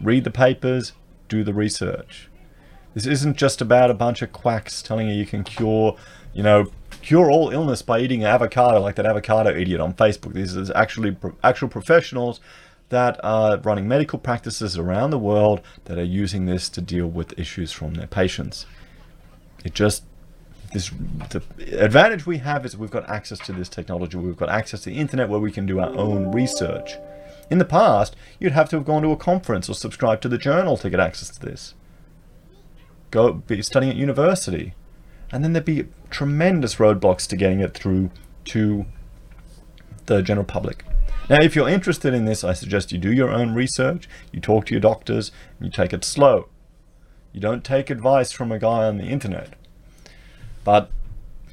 Read 0.00 0.24
the 0.24 0.30
papers. 0.30 0.92
Do 1.28 1.44
the 1.44 1.54
research. 1.54 2.28
This 2.94 3.06
isn't 3.06 3.36
just 3.36 3.60
about 3.60 3.90
a 3.90 3.94
bunch 3.94 4.22
of 4.22 4.32
quacks 4.32 4.82
telling 4.82 5.08
you 5.08 5.14
you 5.14 5.26
can 5.26 5.44
cure, 5.44 5.96
you 6.34 6.42
know, 6.42 6.70
cure 7.00 7.30
all 7.30 7.50
illness 7.50 7.82
by 7.82 7.98
eating 7.98 8.24
avocado 8.24 8.80
like 8.80 8.96
that 8.96 9.06
avocado 9.06 9.50
idiot 9.50 9.80
on 9.80 9.94
Facebook. 9.94 10.34
These 10.34 10.56
is 10.56 10.70
actually 10.70 11.16
actual 11.42 11.68
professionals 11.68 12.40
that 12.90 13.18
are 13.24 13.56
running 13.58 13.88
medical 13.88 14.18
practices 14.18 14.76
around 14.76 15.10
the 15.10 15.18
world 15.18 15.62
that 15.86 15.98
are 15.98 16.04
using 16.04 16.44
this 16.44 16.68
to 16.68 16.82
deal 16.82 17.06
with 17.06 17.38
issues 17.38 17.72
from 17.72 17.94
their 17.94 18.06
patients. 18.06 18.66
It 19.64 19.74
just 19.74 20.04
this 20.74 20.90
the 21.30 21.42
advantage 21.82 22.26
we 22.26 22.38
have 22.38 22.64
is 22.66 22.76
we've 22.76 22.90
got 22.90 23.08
access 23.08 23.38
to 23.40 23.52
this 23.52 23.68
technology. 23.68 24.18
We've 24.18 24.36
got 24.36 24.50
access 24.50 24.82
to 24.82 24.90
the 24.90 24.96
internet 24.96 25.30
where 25.30 25.40
we 25.40 25.52
can 25.52 25.64
do 25.64 25.80
our 25.80 25.94
own 25.96 26.32
research. 26.32 26.96
In 27.50 27.58
the 27.58 27.64
past, 27.64 28.16
you'd 28.38 28.52
have 28.52 28.68
to 28.70 28.76
have 28.76 28.86
gone 28.86 29.02
to 29.02 29.10
a 29.10 29.16
conference 29.16 29.68
or 29.68 29.74
subscribe 29.74 30.20
to 30.22 30.28
the 30.28 30.38
journal 30.38 30.76
to 30.78 30.90
get 30.90 31.00
access 31.00 31.30
to 31.30 31.40
this 31.40 31.74
go 33.12 33.32
be 33.32 33.62
studying 33.62 33.92
at 33.92 33.96
university. 33.96 34.74
And 35.30 35.44
then 35.44 35.52
there'd 35.52 35.64
be 35.64 35.86
tremendous 36.10 36.74
roadblocks 36.74 37.28
to 37.28 37.36
getting 37.36 37.60
it 37.60 37.72
through 37.72 38.10
to 38.46 38.84
the 40.06 40.20
general 40.20 40.44
public. 40.44 40.84
Now, 41.30 41.40
if 41.40 41.54
you're 41.54 41.68
interested 41.68 42.12
in 42.12 42.24
this, 42.24 42.42
I 42.42 42.52
suggest 42.52 42.90
you 42.90 42.98
do 42.98 43.12
your 43.12 43.30
own 43.30 43.54
research, 43.54 44.08
you 44.32 44.40
talk 44.40 44.66
to 44.66 44.74
your 44.74 44.80
doctors, 44.80 45.30
and 45.58 45.66
you 45.66 45.72
take 45.72 45.92
it 45.92 46.04
slow. 46.04 46.48
You 47.32 47.40
don't 47.40 47.62
take 47.62 47.88
advice 47.88 48.32
from 48.32 48.50
a 48.50 48.58
guy 48.58 48.88
on 48.88 48.98
the 48.98 49.04
internet. 49.04 49.54
But 50.64 50.90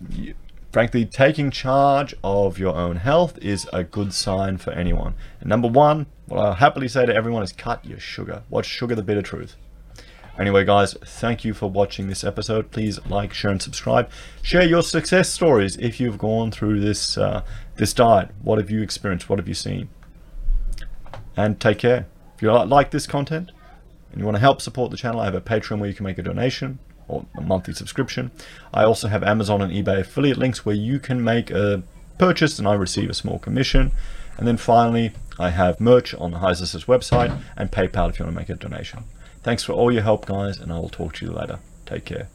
you, 0.09 0.33
Frankly, 0.71 1.03
taking 1.03 1.49
charge 1.49 2.13
of 2.23 2.59
your 2.59 2.75
own 2.75 2.97
health 2.97 3.39
is 3.41 3.67
a 3.73 3.83
good 3.83 4.13
sign 4.13 4.57
for 4.57 4.71
anyone. 4.71 5.15
And 5.39 5.49
number 5.49 5.67
one, 5.67 6.05
what 6.27 6.39
I'll 6.39 6.53
happily 6.53 6.87
say 6.87 7.07
to 7.07 7.15
everyone 7.15 7.41
is 7.41 7.51
cut 7.51 7.83
your 7.83 7.99
sugar. 7.99 8.43
Watch 8.51 8.67
Sugar 8.67 8.93
the 8.93 9.01
Bitter 9.01 9.23
Truth. 9.23 9.55
Anyway, 10.39 10.63
guys, 10.63 10.93
thank 11.03 11.43
you 11.43 11.53
for 11.53 11.69
watching 11.69 12.07
this 12.07 12.23
episode. 12.23 12.71
Please 12.71 12.97
like, 13.07 13.33
share, 13.33 13.51
and 13.51 13.61
subscribe. 13.61 14.09
Share 14.41 14.63
your 14.63 14.81
success 14.81 15.29
stories 15.29 15.75
if 15.75 15.99
you've 15.99 16.17
gone 16.17 16.49
through 16.49 16.79
this 16.79 17.17
uh, 17.17 17.43
this 17.75 17.93
diet. 17.93 18.29
What 18.41 18.57
have 18.57 18.71
you 18.71 18.81
experienced? 18.81 19.29
What 19.29 19.37
have 19.37 19.49
you 19.49 19.53
seen? 19.53 19.89
And 21.35 21.59
take 21.59 21.79
care. 21.79 22.07
If 22.35 22.41
you 22.41 22.51
like 22.51 22.91
this 22.91 23.05
content 23.05 23.51
and 24.11 24.19
you 24.19 24.25
want 24.25 24.35
to 24.35 24.41
help 24.41 24.61
support 24.61 24.91
the 24.91 24.97
channel, 24.97 25.19
I 25.19 25.25
have 25.25 25.35
a 25.35 25.41
Patreon 25.41 25.79
where 25.79 25.89
you 25.89 25.95
can 25.95 26.05
make 26.05 26.17
a 26.17 26.23
donation 26.23 26.79
or 27.09 27.25
a 27.37 27.41
monthly 27.41 27.73
subscription. 27.73 28.31
I 28.73 28.85
also 28.85 29.09
have 29.09 29.23
Amazon 29.23 29.61
and 29.61 29.73
eBay 29.73 29.99
affiliate 29.99 30.37
links 30.37 30.65
where 30.65 30.75
you 30.75 30.99
can 30.99 31.21
make 31.21 31.51
a 31.51 31.83
purchase 32.17 32.57
and 32.59 32.67
I 32.67 32.75
receive 32.75 33.09
a 33.09 33.13
small 33.13 33.39
commission. 33.39 33.91
And 34.37 34.47
then 34.47 34.55
finally, 34.55 35.11
I 35.37 35.49
have 35.49 35.81
merch 35.81 36.13
on 36.13 36.31
the 36.31 36.39
Heise 36.39 36.61
website 36.85 37.37
and 37.57 37.73
PayPal 37.73 38.09
if 38.09 38.19
you 38.19 38.25
want 38.25 38.35
to 38.35 38.39
make 38.39 38.49
a 38.49 38.55
donation. 38.55 39.03
Thanks 39.41 39.63
for 39.63 39.73
all 39.73 39.91
your 39.91 40.03
help, 40.03 40.25
guys, 40.25 40.59
and 40.59 40.71
I 40.71 40.79
will 40.79 40.89
talk 40.89 41.15
to 41.15 41.25
you 41.25 41.31
later. 41.31 41.59
Take 41.85 42.05
care. 42.05 42.27